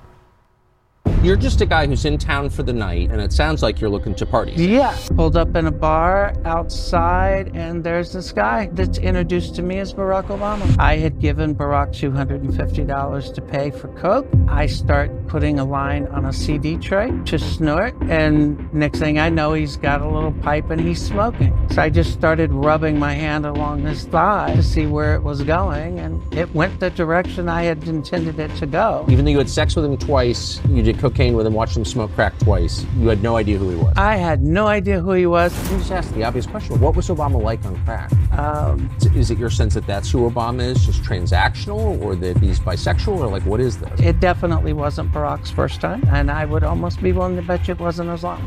You're 1.24 1.36
just 1.36 1.62
a 1.62 1.66
guy 1.66 1.88
who's 1.88 2.06
in 2.06 2.18
town 2.18 2.50
for 2.50 2.64
the 2.64 2.74
night, 2.74 3.12
and 3.12 3.20
it 3.20 3.34
sounds 3.34 3.64
like 3.64 3.82
you're 3.82 3.90
looking 3.90 4.16
to 4.16 4.26
party. 4.26 4.52
Yeah. 4.54 4.96
Pulled 5.16 5.36
up 5.36 5.56
in 5.56 5.68
a 5.68 5.72
bar 5.72 6.34
outside, 6.46 7.56
and 7.56 7.84
there's 7.84 8.14
this 8.14 8.32
guy 8.32 8.70
that's 8.74 8.98
introduced 8.98 9.56
to 9.56 9.62
me 9.62 9.80
as 9.80 9.94
Barack 9.94 10.26
Obama. 10.26 10.76
I 10.80 10.98
had 10.98 11.20
given 11.20 11.56
Barack 11.56 11.90
$250 11.90 13.34
to 13.34 13.42
pay 13.42 13.72
for 13.72 13.88
Coke. 13.90 14.28
I 14.48 14.68
start 14.68 15.12
putting 15.28 15.60
a 15.60 15.66
line 15.66 16.08
on 16.08 16.26
a 16.26 16.34
CD 16.34 16.78
tray 16.78 17.12
to 17.26 17.40
snort, 17.40 17.96
and 18.04 18.72
next 18.74 19.00
thing 19.00 19.20
I 19.20 19.30
know, 19.30 19.54
he's 19.54 19.78
got 19.78 20.02
a 20.02 20.08
little 20.08 20.34
pipe 20.34 20.70
and 20.70 20.80
he's 20.80 21.02
smoking. 21.04 21.54
So 21.72 21.82
I 21.82 21.90
just 21.90 22.14
started 22.14 22.52
rubbing 22.52 22.98
my 23.00 23.14
hand 23.14 23.46
along 23.46 23.82
his 23.82 24.06
thigh 24.06 24.54
to 24.56 24.64
see 24.64 24.86
where 24.86 25.16
it 25.16 25.24
was 25.24 25.44
going, 25.44 26.00
and 26.00 26.22
it 26.34 26.54
went 26.54 26.80
the 26.80 26.90
direction 26.90 27.50
I 27.50 27.64
had 27.64 27.88
intended 27.88 28.40
it 28.40 28.56
to 28.58 28.66
go. 28.66 29.06
Even 29.10 29.26
though 29.26 29.32
you 29.32 29.38
had 29.38 29.50
sex 29.50 29.76
with 29.76 29.86
him 29.86 29.98
twice, 29.98 30.62
you 30.70 30.84
did 30.84 30.97
cocaine 30.98 31.34
with 31.36 31.46
him, 31.46 31.54
watched 31.54 31.78
him 31.78 31.86
smoke 31.86 32.12
crack 32.14 32.38
twice, 32.40 32.86
you 32.98 33.08
had 33.08 33.22
no 33.24 33.36
idea 33.38 33.58
who 33.58 33.70
he 33.70 33.76
was. 33.76 33.94
I 33.98 34.16
had 34.16 34.44
no 34.44 34.68
idea 34.68 35.00
who 35.00 35.12
he 35.14 35.26
was. 35.26 35.54
Let 35.64 35.72
me 35.72 35.78
just 35.80 35.92
ask 35.92 36.14
the 36.14 36.24
obvious 36.24 36.46
question 36.46 36.80
What 36.80 36.96
was 36.96 37.08
Obama 37.10 37.42
like 37.42 37.64
on 37.66 37.76
crack? 37.86 38.12
Um, 38.38 38.90
Is- 39.16 39.32
it 39.32 39.38
your 39.38 39.50
sense 39.50 39.74
that 39.74 39.86
that's 39.86 40.10
who 40.10 40.30
Obama 40.30 40.62
is, 40.62 40.86
just 40.86 41.04
transactional, 41.04 42.02
or 42.02 42.16
that 42.16 42.38
he's 42.38 42.60
bisexual, 42.60 43.18
or 43.20 43.28
like 43.28 43.46
what 43.46 43.60
is 43.60 43.78
this? 43.78 44.00
it 44.00 44.20
definitely 44.20 44.74
wasn't 44.74 45.12
Barack's 45.12 45.52
first 45.52 45.82
time, 45.82 46.04
and 46.12 46.32
I 46.32 46.46
would 46.46 46.64
almost 46.64 47.02
be 47.02 47.12
willing 47.12 47.36
to 47.36 47.42
bet 47.42 47.68
you 47.68 47.74
it 47.74 47.80
wasn't 47.80 48.10
his 48.10 48.24
last. 48.24 48.44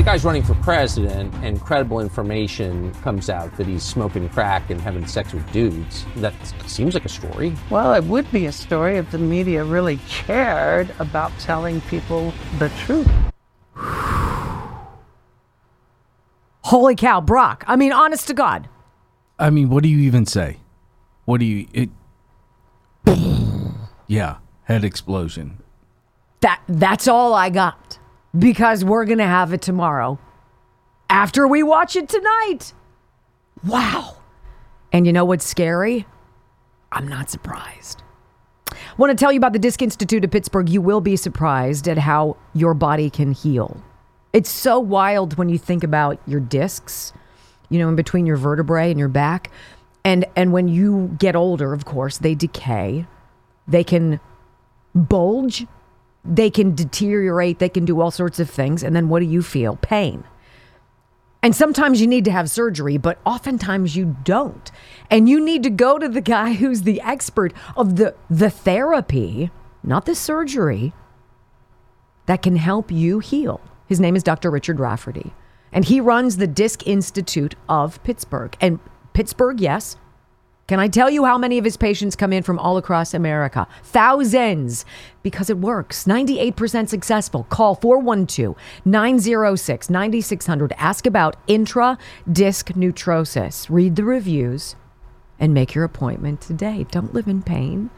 The 0.00 0.06
guy's 0.06 0.24
running 0.24 0.42
for 0.42 0.54
president, 0.54 1.34
and 1.44 1.60
credible 1.60 2.00
information 2.00 2.90
comes 3.02 3.28
out 3.28 3.54
that 3.58 3.66
he's 3.66 3.82
smoking 3.82 4.30
crack 4.30 4.70
and 4.70 4.80
having 4.80 5.06
sex 5.06 5.34
with 5.34 5.52
dudes. 5.52 6.06
That 6.16 6.32
seems 6.66 6.94
like 6.94 7.04
a 7.04 7.10
story. 7.10 7.54
Well, 7.68 7.92
it 7.92 8.04
would 8.04 8.32
be 8.32 8.46
a 8.46 8.52
story 8.52 8.96
if 8.96 9.10
the 9.10 9.18
media 9.18 9.62
really 9.62 9.98
cared 10.08 10.90
about 11.00 11.38
telling 11.38 11.82
people 11.82 12.32
the 12.58 12.70
truth. 12.78 13.10
Holy 16.64 16.96
cow, 16.96 17.20
Brock. 17.20 17.62
I 17.66 17.76
mean, 17.76 17.92
honest 17.92 18.26
to 18.28 18.32
God. 18.32 18.70
I 19.38 19.50
mean, 19.50 19.68
what 19.68 19.82
do 19.82 19.90
you 19.90 19.98
even 19.98 20.24
say? 20.24 20.60
What 21.26 21.40
do 21.40 21.44
you 21.44 21.68
it 21.74 21.90
Yeah, 24.06 24.38
head 24.62 24.82
explosion. 24.82 25.58
That 26.40 26.62
that's 26.66 27.06
all 27.06 27.34
I 27.34 27.50
got 27.50 27.98
because 28.38 28.84
we're 28.84 29.04
going 29.04 29.18
to 29.18 29.24
have 29.24 29.52
it 29.52 29.62
tomorrow 29.62 30.18
after 31.08 31.46
we 31.46 31.62
watch 31.62 31.96
it 31.96 32.08
tonight. 32.08 32.72
Wow. 33.64 34.16
And 34.92 35.06
you 35.06 35.12
know 35.12 35.24
what's 35.24 35.46
scary? 35.46 36.06
I'm 36.92 37.06
not 37.06 37.30
surprised. 37.30 38.02
Want 38.96 39.10
to 39.10 39.16
tell 39.16 39.32
you 39.32 39.38
about 39.38 39.52
the 39.52 39.58
Disc 39.58 39.82
Institute 39.82 40.24
of 40.24 40.30
Pittsburgh. 40.30 40.68
You 40.68 40.80
will 40.80 41.00
be 41.00 41.16
surprised 41.16 41.88
at 41.88 41.98
how 41.98 42.36
your 42.54 42.74
body 42.74 43.10
can 43.10 43.32
heal. 43.32 43.82
It's 44.32 44.50
so 44.50 44.78
wild 44.78 45.36
when 45.36 45.48
you 45.48 45.58
think 45.58 45.82
about 45.82 46.20
your 46.26 46.40
discs, 46.40 47.12
you 47.68 47.78
know, 47.78 47.88
in 47.88 47.96
between 47.96 48.26
your 48.26 48.36
vertebrae 48.36 48.90
and 48.90 48.98
your 48.98 49.08
back. 49.08 49.50
And 50.04 50.24
and 50.36 50.52
when 50.52 50.68
you 50.68 51.14
get 51.18 51.36
older, 51.36 51.72
of 51.72 51.84
course, 51.84 52.18
they 52.18 52.34
decay. 52.34 53.06
They 53.68 53.84
can 53.84 54.20
bulge, 54.94 55.66
they 56.24 56.50
can 56.50 56.74
deteriorate, 56.74 57.58
they 57.58 57.68
can 57.68 57.84
do 57.84 58.00
all 58.00 58.10
sorts 58.10 58.38
of 58.38 58.50
things. 58.50 58.82
And 58.82 58.94
then 58.94 59.08
what 59.08 59.20
do 59.20 59.26
you 59.26 59.42
feel? 59.42 59.76
Pain. 59.76 60.24
And 61.42 61.56
sometimes 61.56 62.00
you 62.00 62.06
need 62.06 62.26
to 62.26 62.30
have 62.30 62.50
surgery, 62.50 62.98
but 62.98 63.18
oftentimes 63.24 63.96
you 63.96 64.16
don't. 64.24 64.70
And 65.10 65.28
you 65.28 65.42
need 65.42 65.62
to 65.62 65.70
go 65.70 65.98
to 65.98 66.08
the 66.08 66.20
guy 66.20 66.52
who's 66.52 66.82
the 66.82 67.00
expert 67.00 67.54
of 67.76 67.96
the 67.96 68.14
the 68.28 68.50
therapy, 68.50 69.50
not 69.82 70.04
the 70.04 70.14
surgery, 70.14 70.92
that 72.26 72.42
can 72.42 72.56
help 72.56 72.90
you 72.92 73.20
heal. 73.20 73.60
His 73.86 74.00
name 74.00 74.16
is 74.16 74.22
Dr. 74.22 74.50
Richard 74.50 74.78
Rafferty, 74.78 75.32
and 75.72 75.86
he 75.86 76.00
runs 76.00 76.36
the 76.36 76.46
Disc 76.46 76.86
Institute 76.86 77.54
of 77.68 78.02
Pittsburgh. 78.04 78.56
And 78.60 78.78
Pittsburgh, 79.14 79.60
yes. 79.60 79.96
Can 80.70 80.78
I 80.78 80.86
tell 80.86 81.10
you 81.10 81.24
how 81.24 81.36
many 81.36 81.58
of 81.58 81.64
his 81.64 81.76
patients 81.76 82.14
come 82.14 82.32
in 82.32 82.44
from 82.44 82.56
all 82.56 82.76
across 82.76 83.12
America? 83.12 83.66
Thousands, 83.82 84.84
because 85.24 85.50
it 85.50 85.58
works. 85.58 86.04
98% 86.04 86.88
successful. 86.88 87.42
Call 87.50 87.74
412 87.74 88.54
906 88.84 89.90
9600. 89.90 90.72
Ask 90.78 91.06
about 91.06 91.34
intra 91.48 91.98
disc 92.30 92.76
neutrosis. 92.76 93.68
Read 93.68 93.96
the 93.96 94.04
reviews 94.04 94.76
and 95.40 95.52
make 95.52 95.74
your 95.74 95.82
appointment 95.82 96.40
today. 96.40 96.86
Don't 96.92 97.12
live 97.12 97.26
in 97.26 97.42
pain. 97.42 97.90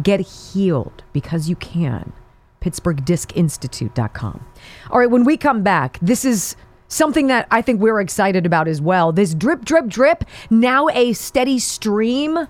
Get 0.00 0.20
healed 0.20 1.02
because 1.12 1.48
you 1.48 1.56
can. 1.56 2.12
PittsburghDiscInstitute.com. 2.60 4.46
All 4.90 5.00
right, 5.00 5.10
when 5.10 5.24
we 5.24 5.36
come 5.36 5.64
back, 5.64 5.98
this 6.00 6.24
is 6.24 6.54
something 6.94 7.26
that 7.26 7.46
I 7.50 7.60
think 7.60 7.80
we're 7.80 8.00
excited 8.00 8.46
about 8.46 8.68
as 8.68 8.80
well. 8.80 9.12
This 9.12 9.34
drip, 9.34 9.64
drip, 9.64 9.86
drip, 9.88 10.24
now 10.48 10.88
a 10.88 11.12
steady 11.12 11.58
stream. 11.58 12.48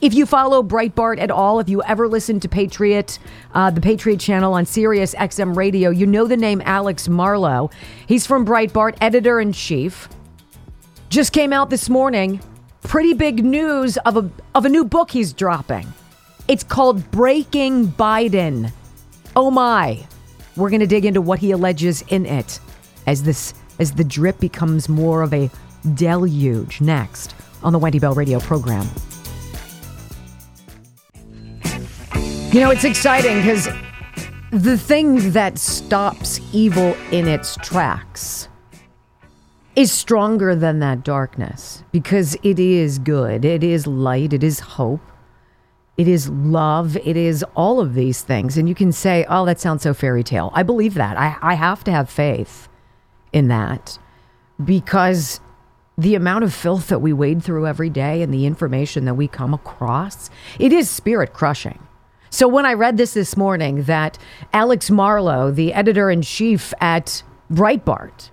If 0.00 0.14
you 0.14 0.26
follow 0.26 0.64
Breitbart 0.64 1.20
at 1.20 1.30
all, 1.30 1.60
if 1.60 1.68
you 1.68 1.80
ever 1.84 2.08
listen 2.08 2.40
to 2.40 2.48
Patriot, 2.48 3.20
uh, 3.54 3.70
the 3.70 3.80
Patriot 3.80 4.18
channel 4.18 4.54
on 4.54 4.66
Sirius 4.66 5.14
XM 5.14 5.56
Radio, 5.56 5.90
you 5.90 6.06
know 6.06 6.26
the 6.26 6.36
name 6.36 6.60
Alex 6.64 7.08
Marlow. 7.08 7.70
He's 8.08 8.26
from 8.26 8.44
Breitbart, 8.44 8.96
editor 9.00 9.40
in 9.40 9.52
chief. 9.52 10.08
Just 11.08 11.32
came 11.32 11.52
out 11.52 11.70
this 11.70 11.88
morning. 11.88 12.40
Pretty 12.82 13.14
big 13.14 13.44
news 13.44 13.96
of 13.98 14.16
a 14.16 14.28
of 14.56 14.64
a 14.64 14.68
new 14.68 14.84
book 14.84 15.12
he's 15.12 15.32
dropping. 15.32 15.86
It's 16.48 16.64
called 16.64 17.08
Breaking 17.12 17.86
Biden. 17.86 18.72
Oh 19.36 19.52
my. 19.52 20.04
We're 20.56 20.68
going 20.68 20.80
to 20.80 20.86
dig 20.86 21.06
into 21.06 21.22
what 21.22 21.38
he 21.38 21.52
alleges 21.52 22.02
in 22.08 22.26
it 22.26 22.58
as 23.06 23.22
this 23.22 23.54
as 23.78 23.92
the 23.92 24.04
drip 24.04 24.38
becomes 24.38 24.88
more 24.88 25.22
of 25.22 25.32
a 25.32 25.50
deluge 25.94 26.80
next 26.80 27.34
on 27.62 27.72
the 27.72 27.78
Wendy 27.78 27.98
Bell 27.98 28.14
radio 28.14 28.38
program. 28.40 28.86
You 32.52 32.60
know, 32.60 32.70
it's 32.70 32.84
exciting 32.84 33.38
because 33.38 33.68
the 34.50 34.76
thing 34.76 35.30
that 35.32 35.58
stops 35.58 36.38
evil 36.52 36.94
in 37.10 37.26
its 37.26 37.56
tracks 37.56 38.48
is 39.74 39.90
stronger 39.90 40.54
than 40.54 40.78
that 40.80 41.02
darkness 41.02 41.82
because 41.92 42.36
it 42.42 42.58
is 42.58 42.98
good, 42.98 43.46
it 43.46 43.64
is 43.64 43.86
light, 43.86 44.34
it 44.34 44.44
is 44.44 44.60
hope, 44.60 45.00
it 45.96 46.06
is 46.06 46.28
love, 46.28 46.96
it 46.98 47.16
is 47.16 47.42
all 47.56 47.80
of 47.80 47.94
these 47.94 48.20
things. 48.20 48.58
And 48.58 48.68
you 48.68 48.74
can 48.74 48.92
say, 48.92 49.24
oh, 49.30 49.46
that 49.46 49.58
sounds 49.58 49.82
so 49.82 49.94
fairy 49.94 50.22
tale. 50.22 50.50
I 50.52 50.62
believe 50.62 50.94
that. 50.94 51.16
I, 51.16 51.36
I 51.40 51.54
have 51.54 51.82
to 51.84 51.90
have 51.90 52.10
faith 52.10 52.68
in 53.32 53.48
that 53.48 53.98
because 54.62 55.40
the 55.98 56.14
amount 56.14 56.44
of 56.44 56.54
filth 56.54 56.88
that 56.88 57.00
we 57.00 57.12
wade 57.12 57.42
through 57.42 57.66
every 57.66 57.90
day 57.90 58.22
and 58.22 58.32
the 58.32 58.46
information 58.46 59.04
that 59.04 59.14
we 59.14 59.28
come 59.28 59.52
across, 59.52 60.30
it 60.58 60.72
is 60.72 60.88
spirit 60.88 61.32
crushing. 61.32 61.78
So 62.30 62.48
when 62.48 62.64
I 62.64 62.72
read 62.72 62.96
this 62.96 63.12
this 63.12 63.36
morning, 63.36 63.82
that 63.84 64.16
Alex 64.54 64.90
Marlow, 64.90 65.50
the 65.50 65.74
editor 65.74 66.10
in 66.10 66.22
chief 66.22 66.72
at 66.80 67.22
Breitbart, 67.52 68.30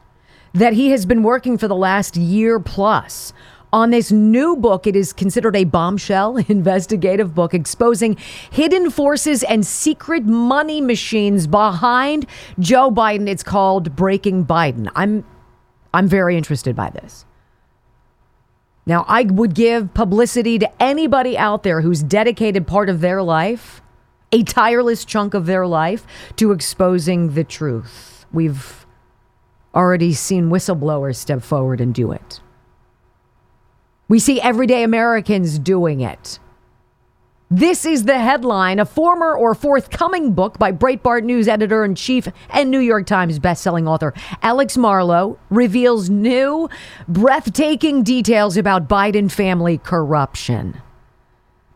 that 0.54 0.74
he 0.74 0.92
has 0.92 1.06
been 1.06 1.22
working 1.22 1.58
for 1.58 1.68
the 1.68 1.76
last 1.76 2.16
year 2.16 2.60
plus 2.60 3.34
on 3.72 3.92
this 3.92 4.12
new 4.12 4.56
book. 4.56 4.88
It 4.88 4.96
is 4.96 5.14
considered 5.14 5.56
a 5.56 5.64
bombshell 5.64 6.38
investigative 6.48 7.36
book 7.36 7.54
exposing 7.54 8.18
hidden 8.52 8.90
forces 8.90 9.44
and 9.44 9.66
secret 9.66 10.26
money 10.26 10.82
machines 10.82 11.48
behind 11.48 12.26
Joe 12.60 12.92
Biden. 12.92 13.28
It's 13.28 13.44
called 13.44 13.96
Breaking 13.96 14.46
Biden. 14.46 14.90
I'm 14.96 15.26
I'm 15.94 16.08
very 16.08 16.38
interested 16.38 16.76
by 16.76 16.92
this. 16.92 17.26
Now, 18.86 19.06
I 19.08 19.24
would 19.24 19.54
give 19.54 19.94
publicity 19.94 20.58
to 20.60 20.82
anybody 20.82 21.38
out 21.38 21.64
there 21.64 21.82
who's 21.82 22.02
dedicated 22.02 22.66
part 22.66 22.90
of 22.90 23.02
their 23.02 23.22
life, 23.22 23.82
a 24.32 24.44
tireless 24.44 25.06
chunk 25.06 25.34
of 25.34 25.46
their 25.46 25.68
life, 25.68 26.06
to 26.38 26.52
exposing 26.52 27.34
the 27.34 27.44
truth. 27.44 28.26
We've 28.32 28.86
already 29.76 30.14
seen 30.14 30.50
whistleblowers 30.50 31.18
step 31.18 31.44
forward 31.44 31.82
and 31.82 31.94
do 31.94 32.12
it. 32.12 32.40
We 34.10 34.18
see 34.18 34.42
everyday 34.42 34.82
Americans 34.82 35.60
doing 35.60 36.02
it. 36.02 36.40
This 37.52 37.86
is 37.86 38.06
the 38.06 38.18
headline. 38.18 38.80
A 38.80 38.86
former 38.86 39.36
or 39.36 39.54
forthcoming 39.54 40.34
book 40.34 40.58
by 40.58 40.72
Breitbart 40.72 41.24
News 41.24 41.48
editor 41.48 41.86
in 41.86 41.94
chief 41.94 42.28
and 42.50 42.72
New 42.72 42.80
York 42.80 43.06
Times 43.06 43.38
bestselling 43.38 43.88
author 43.88 44.16
Alex 44.42 44.78
Marlow 44.78 45.38
reveals 45.52 46.10
new, 46.10 46.70
breathtaking 47.08 48.02
details 48.02 48.58
about 48.58 48.90
Biden 48.90 49.32
family 49.32 49.78
corruption. 49.78 50.82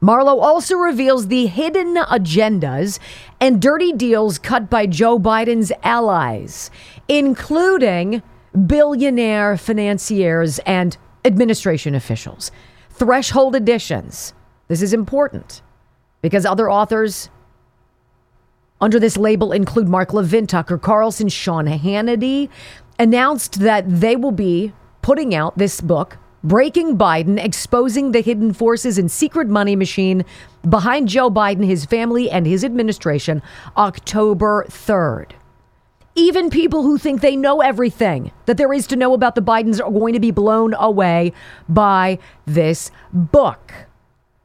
Marlow 0.02 0.40
also 0.40 0.76
reveals 0.76 1.28
the 1.28 1.46
hidden 1.46 1.96
agendas 1.96 2.98
and 3.40 3.62
dirty 3.62 3.94
deals 3.94 4.40
cut 4.40 4.72
by 4.72 4.88
Joe 4.88 5.20
Biden's 5.20 5.72
allies, 5.84 6.72
including 7.08 8.24
billionaire 8.68 9.56
financiers 9.56 10.60
and 10.66 10.98
administration 11.26 11.96
officials. 11.96 12.52
Threshold 12.90 13.56
editions. 13.56 14.34
This 14.68 14.82
is 14.82 14.94
important 14.94 15.62
because 16.22 16.46
other 16.46 16.70
authors 16.70 17.30
under 18.82 19.00
this 19.00 19.18
label 19.18 19.52
include 19.52 19.88
Mark 19.88 20.14
Levin, 20.14 20.46
Tucker 20.46 20.78
Carlson, 20.78 21.30
Sean 21.30 21.68
Hannity, 21.68 22.50
announced 23.00 23.60
that 23.60 23.86
they 23.88 24.16
will 24.16 24.32
be 24.32 24.74
putting 25.02 25.34
out 25.34 25.58
this 25.58 25.82
book, 25.82 26.18
Breaking 26.44 26.98
Biden, 26.98 27.42
exposing 27.44 28.12
the 28.12 28.22
hidden 28.22 28.52
forces 28.52 28.98
and 28.98 29.10
secret 29.10 29.48
money 29.48 29.76
machine 29.76 30.26
behind 30.68 31.08
Joe 31.08 31.30
Biden, 31.30 31.66
his 31.66 31.86
family, 31.86 32.30
and 32.30 32.46
his 32.46 32.66
administration, 32.66 33.42
October 33.78 34.66
3rd. 34.70 35.32
Even 36.16 36.52
people 36.52 36.84
who 36.84 37.00
think 37.00 37.22
they 37.22 37.36
know 37.36 37.62
everything 37.62 38.32
that 38.46 38.58
there 38.58 38.72
is 38.72 38.86
to 38.88 38.96
know 38.96 39.14
about 39.14 39.34
the 39.34 39.42
Bidens 39.42 39.84
are 39.84 39.92
going 39.92 40.14
to 40.14 40.20
be 40.20 40.30
blown 40.30 40.76
away 40.76 41.34
by 41.68 42.20
this 42.46 42.92
book. 43.12 43.74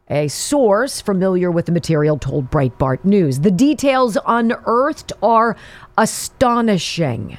A 0.08 0.28
source 0.28 1.02
familiar 1.02 1.50
with 1.50 1.66
the 1.66 1.72
material 1.72 2.16
told 2.16 2.50
Breitbart 2.50 3.04
News. 3.04 3.40
The 3.40 3.50
details 3.50 4.16
unearthed 4.26 5.12
are 5.22 5.56
astonishing. 5.98 7.36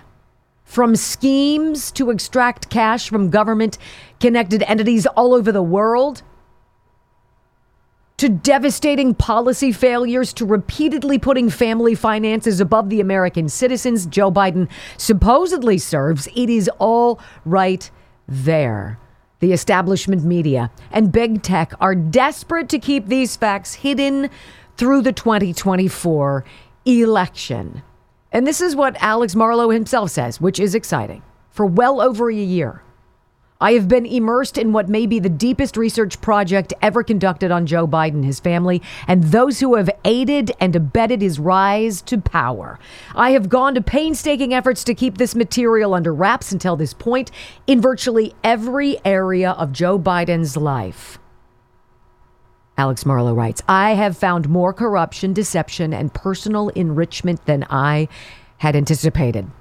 From 0.64 0.96
schemes 0.96 1.92
to 1.94 2.12
extract 2.12 2.70
cash 2.70 3.10
from 3.10 3.32
government 3.32 3.80
connected 4.20 4.62
entities 4.64 5.08
all 5.08 5.34
over 5.34 5.52
the 5.52 5.64
world, 5.64 6.22
to 8.20 8.28
devastating 8.28 9.15
policy 9.15 9.72
failures, 9.72 10.34
to 10.34 10.45
repeatedly 10.45 11.17
putting 11.17 11.49
family 11.49 11.95
finances 11.95 12.59
above 12.59 12.89
the 12.89 12.99
American 12.99 13.47
citizens 13.47 14.05
Joe 14.05 14.30
Biden 14.30 14.70
supposedly 14.97 15.78
serves, 15.78 16.28
it 16.36 16.49
is 16.49 16.70
all 16.80 17.22
right 17.45 17.89
there. 18.28 18.99
The 19.39 19.53
establishment 19.53 20.26
media 20.26 20.70
and 20.91 21.13
big 21.13 21.43
tech 21.43 21.72
are 21.80 21.95
desperate 21.95 22.67
to 22.70 22.80
keep 22.80 23.07
these 23.07 23.38
facts 23.38 23.74
hidden 23.76 24.30
through 24.76 25.01
the 25.01 25.13
2024 25.13 26.43
election. 26.84 27.82
And 28.34 28.45
this 28.45 28.59
is 28.59 28.76
what 28.76 29.01
Alex 29.01 29.34
Marlow 29.34 29.70
himself 29.70 30.11
says, 30.11 30.41
which 30.41 30.59
is 30.59 30.76
exciting. 30.76 31.24
For 31.51 31.65
well 31.65 32.01
over 32.01 32.30
a 32.30 32.36
year, 32.36 32.84
I 33.62 33.74
have 33.74 33.89
been 33.89 34.05
immersed 34.05 34.57
in 34.57 34.72
what 34.72 34.88
may 34.88 35.05
be 35.05 35.20
the 35.20 35.28
deepest 35.28 35.76
research 35.76 36.22
project 36.22 36.74
ever 36.82 37.03
conducted 37.03 37.51
on 37.51 37.66
Joe 37.66 37.86
Biden, 37.86 38.24
his 38.24 38.39
family, 38.39 38.82
and 39.05 39.26
those 39.26 39.60
who 39.60 39.76
have 39.76 39.89
aided 40.05 40.53
and 40.62 40.74
abetted 40.78 41.22
his 41.22 41.39
rise 41.39 42.01
to 42.03 42.20
power. 42.20 42.80
I 43.14 43.32
have 43.32 43.49
gone 43.49 43.76
to 43.76 43.82
painstaking 43.82 44.53
efforts 44.53 44.86
to 44.86 44.95
keep 44.95 45.18
this 45.18 45.36
material 45.36 45.93
under 45.93 46.14
wraps 46.14 46.53
until 46.53 46.78
this 46.78 46.93
point 46.93 47.32
in 47.68 47.82
virtually 47.82 48.34
every 48.45 48.97
area 49.03 49.51
of 49.51 49.74
Joe 49.74 49.99
Biden's 49.99 50.55
life. 50.55 51.20
Alex 52.78 53.05
Marlow 53.05 53.34
writes 53.34 53.62
I 53.68 53.95
have 53.95 54.18
found 54.18 54.47
more 54.47 54.72
corruption, 54.72 55.34
deception, 55.34 55.93
and 55.93 56.14
personal 56.14 56.70
enrichment 56.70 57.45
than 57.45 57.66
I 57.70 58.07
had 58.60 58.78
anticipated. 58.78 59.51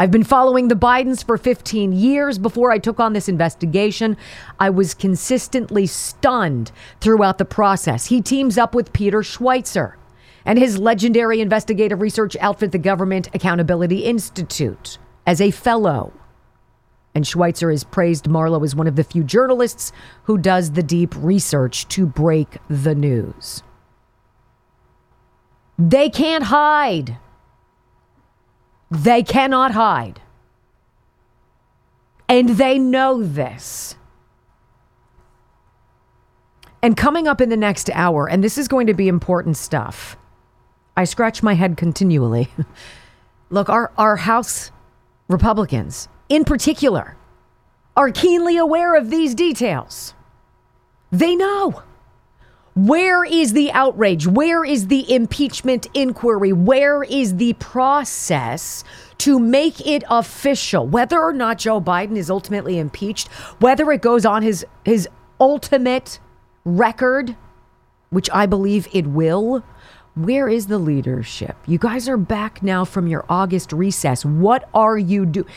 I've 0.00 0.12
been 0.12 0.22
following 0.22 0.68
the 0.68 0.76
Bidens 0.76 1.24
for 1.24 1.36
15 1.36 1.92
years. 1.92 2.38
Before 2.38 2.70
I 2.70 2.78
took 2.78 3.00
on 3.00 3.14
this 3.14 3.28
investigation, 3.28 4.16
I 4.60 4.70
was 4.70 4.94
consistently 4.94 5.88
stunned 5.88 6.70
throughout 7.00 7.38
the 7.38 7.44
process. 7.44 8.06
He 8.06 8.22
teams 8.22 8.56
up 8.56 8.76
with 8.76 8.92
Peter 8.92 9.22
Schweizer 9.22 9.94
and 10.44 10.56
his 10.56 10.78
legendary 10.78 11.40
investigative 11.40 12.00
research 12.00 12.36
outfit, 12.40 12.70
the 12.70 12.78
Government 12.78 13.28
Accountability 13.34 14.04
Institute, 14.04 14.98
as 15.26 15.40
a 15.40 15.50
fellow. 15.50 16.12
And 17.12 17.24
Schweizer 17.24 17.72
has 17.72 17.82
praised 17.82 18.28
Marlow 18.28 18.62
as 18.62 18.76
one 18.76 18.86
of 18.86 18.94
the 18.94 19.02
few 19.02 19.24
journalists 19.24 19.90
who 20.22 20.38
does 20.38 20.72
the 20.72 20.82
deep 20.84 21.12
research 21.16 21.88
to 21.88 22.06
break 22.06 22.58
the 22.70 22.94
news. 22.94 23.64
They 25.76 26.08
can't 26.08 26.44
hide. 26.44 27.16
They 28.90 29.22
cannot 29.22 29.72
hide. 29.72 30.20
And 32.28 32.50
they 32.50 32.78
know 32.78 33.22
this. 33.22 33.96
And 36.82 36.96
coming 36.96 37.26
up 37.26 37.40
in 37.40 37.48
the 37.48 37.56
next 37.56 37.90
hour, 37.92 38.28
and 38.28 38.42
this 38.44 38.56
is 38.56 38.68
going 38.68 38.86
to 38.86 38.94
be 38.94 39.08
important 39.08 39.56
stuff. 39.56 40.16
I 40.96 41.04
scratch 41.04 41.42
my 41.42 41.54
head 41.54 41.76
continually. 41.76 42.48
Look, 43.50 43.68
our, 43.68 43.92
our 43.96 44.16
House 44.16 44.70
Republicans, 45.28 46.08
in 46.28 46.44
particular, 46.44 47.16
are 47.96 48.10
keenly 48.10 48.56
aware 48.56 48.94
of 48.94 49.10
these 49.10 49.34
details. 49.34 50.14
They 51.10 51.34
know. 51.34 51.82
Where 52.78 53.24
is 53.24 53.54
the 53.54 53.72
outrage? 53.72 54.28
Where 54.28 54.64
is 54.64 54.86
the 54.86 55.12
impeachment 55.12 55.88
inquiry? 55.94 56.52
Where 56.52 57.02
is 57.02 57.34
the 57.34 57.54
process 57.54 58.84
to 59.18 59.40
make 59.40 59.84
it 59.84 60.04
official? 60.08 60.86
Whether 60.86 61.18
or 61.18 61.32
not 61.32 61.58
Joe 61.58 61.80
Biden 61.80 62.16
is 62.16 62.30
ultimately 62.30 62.78
impeached, 62.78 63.26
whether 63.58 63.90
it 63.90 64.00
goes 64.00 64.24
on 64.24 64.42
his 64.42 64.64
his 64.84 65.08
ultimate 65.40 66.20
record, 66.64 67.34
which 68.10 68.30
I 68.32 68.46
believe 68.46 68.86
it 68.92 69.08
will, 69.08 69.64
where 70.14 70.48
is 70.48 70.68
the 70.68 70.78
leadership? 70.78 71.56
You 71.66 71.78
guys 71.78 72.08
are 72.08 72.16
back 72.16 72.62
now 72.62 72.84
from 72.84 73.08
your 73.08 73.24
August 73.28 73.72
recess. 73.72 74.24
What 74.24 74.68
are 74.72 74.96
you 74.96 75.26
doing? 75.26 75.48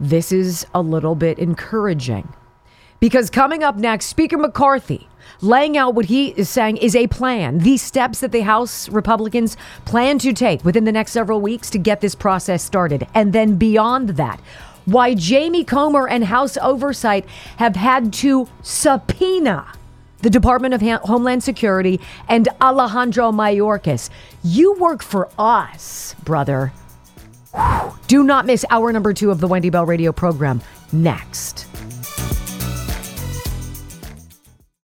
This 0.00 0.32
is 0.32 0.66
a 0.74 0.82
little 0.82 1.14
bit 1.14 1.38
encouraging. 1.38 2.34
Because 3.04 3.28
coming 3.28 3.62
up 3.62 3.76
next, 3.76 4.06
Speaker 4.06 4.38
McCarthy 4.38 5.06
laying 5.42 5.76
out 5.76 5.94
what 5.94 6.06
he 6.06 6.28
is 6.38 6.48
saying 6.48 6.78
is 6.78 6.96
a 6.96 7.06
plan, 7.06 7.58
the 7.58 7.76
steps 7.76 8.20
that 8.20 8.32
the 8.32 8.40
House 8.40 8.88
Republicans 8.88 9.58
plan 9.84 10.18
to 10.20 10.32
take 10.32 10.64
within 10.64 10.84
the 10.84 10.90
next 10.90 11.12
several 11.12 11.42
weeks 11.42 11.68
to 11.68 11.78
get 11.78 12.00
this 12.00 12.14
process 12.14 12.62
started. 12.62 13.06
And 13.12 13.34
then 13.34 13.56
beyond 13.56 14.16
that, 14.16 14.40
why 14.86 15.12
Jamie 15.12 15.64
Comer 15.64 16.08
and 16.08 16.24
House 16.24 16.56
Oversight 16.56 17.26
have 17.58 17.76
had 17.76 18.10
to 18.14 18.48
subpoena 18.62 19.66
the 20.22 20.30
Department 20.30 20.72
of 20.72 20.80
Homeland 21.02 21.44
Security 21.44 22.00
and 22.30 22.48
Alejandro 22.62 23.32
Mayorkas. 23.32 24.08
You 24.42 24.76
work 24.76 25.02
for 25.02 25.28
us, 25.38 26.14
brother. 26.24 26.72
Do 28.06 28.24
not 28.24 28.46
miss 28.46 28.64
hour 28.70 28.90
number 28.94 29.12
two 29.12 29.30
of 29.30 29.40
the 29.40 29.46
Wendy 29.46 29.68
Bell 29.68 29.84
radio 29.84 30.10
program 30.10 30.62
next. 30.90 31.66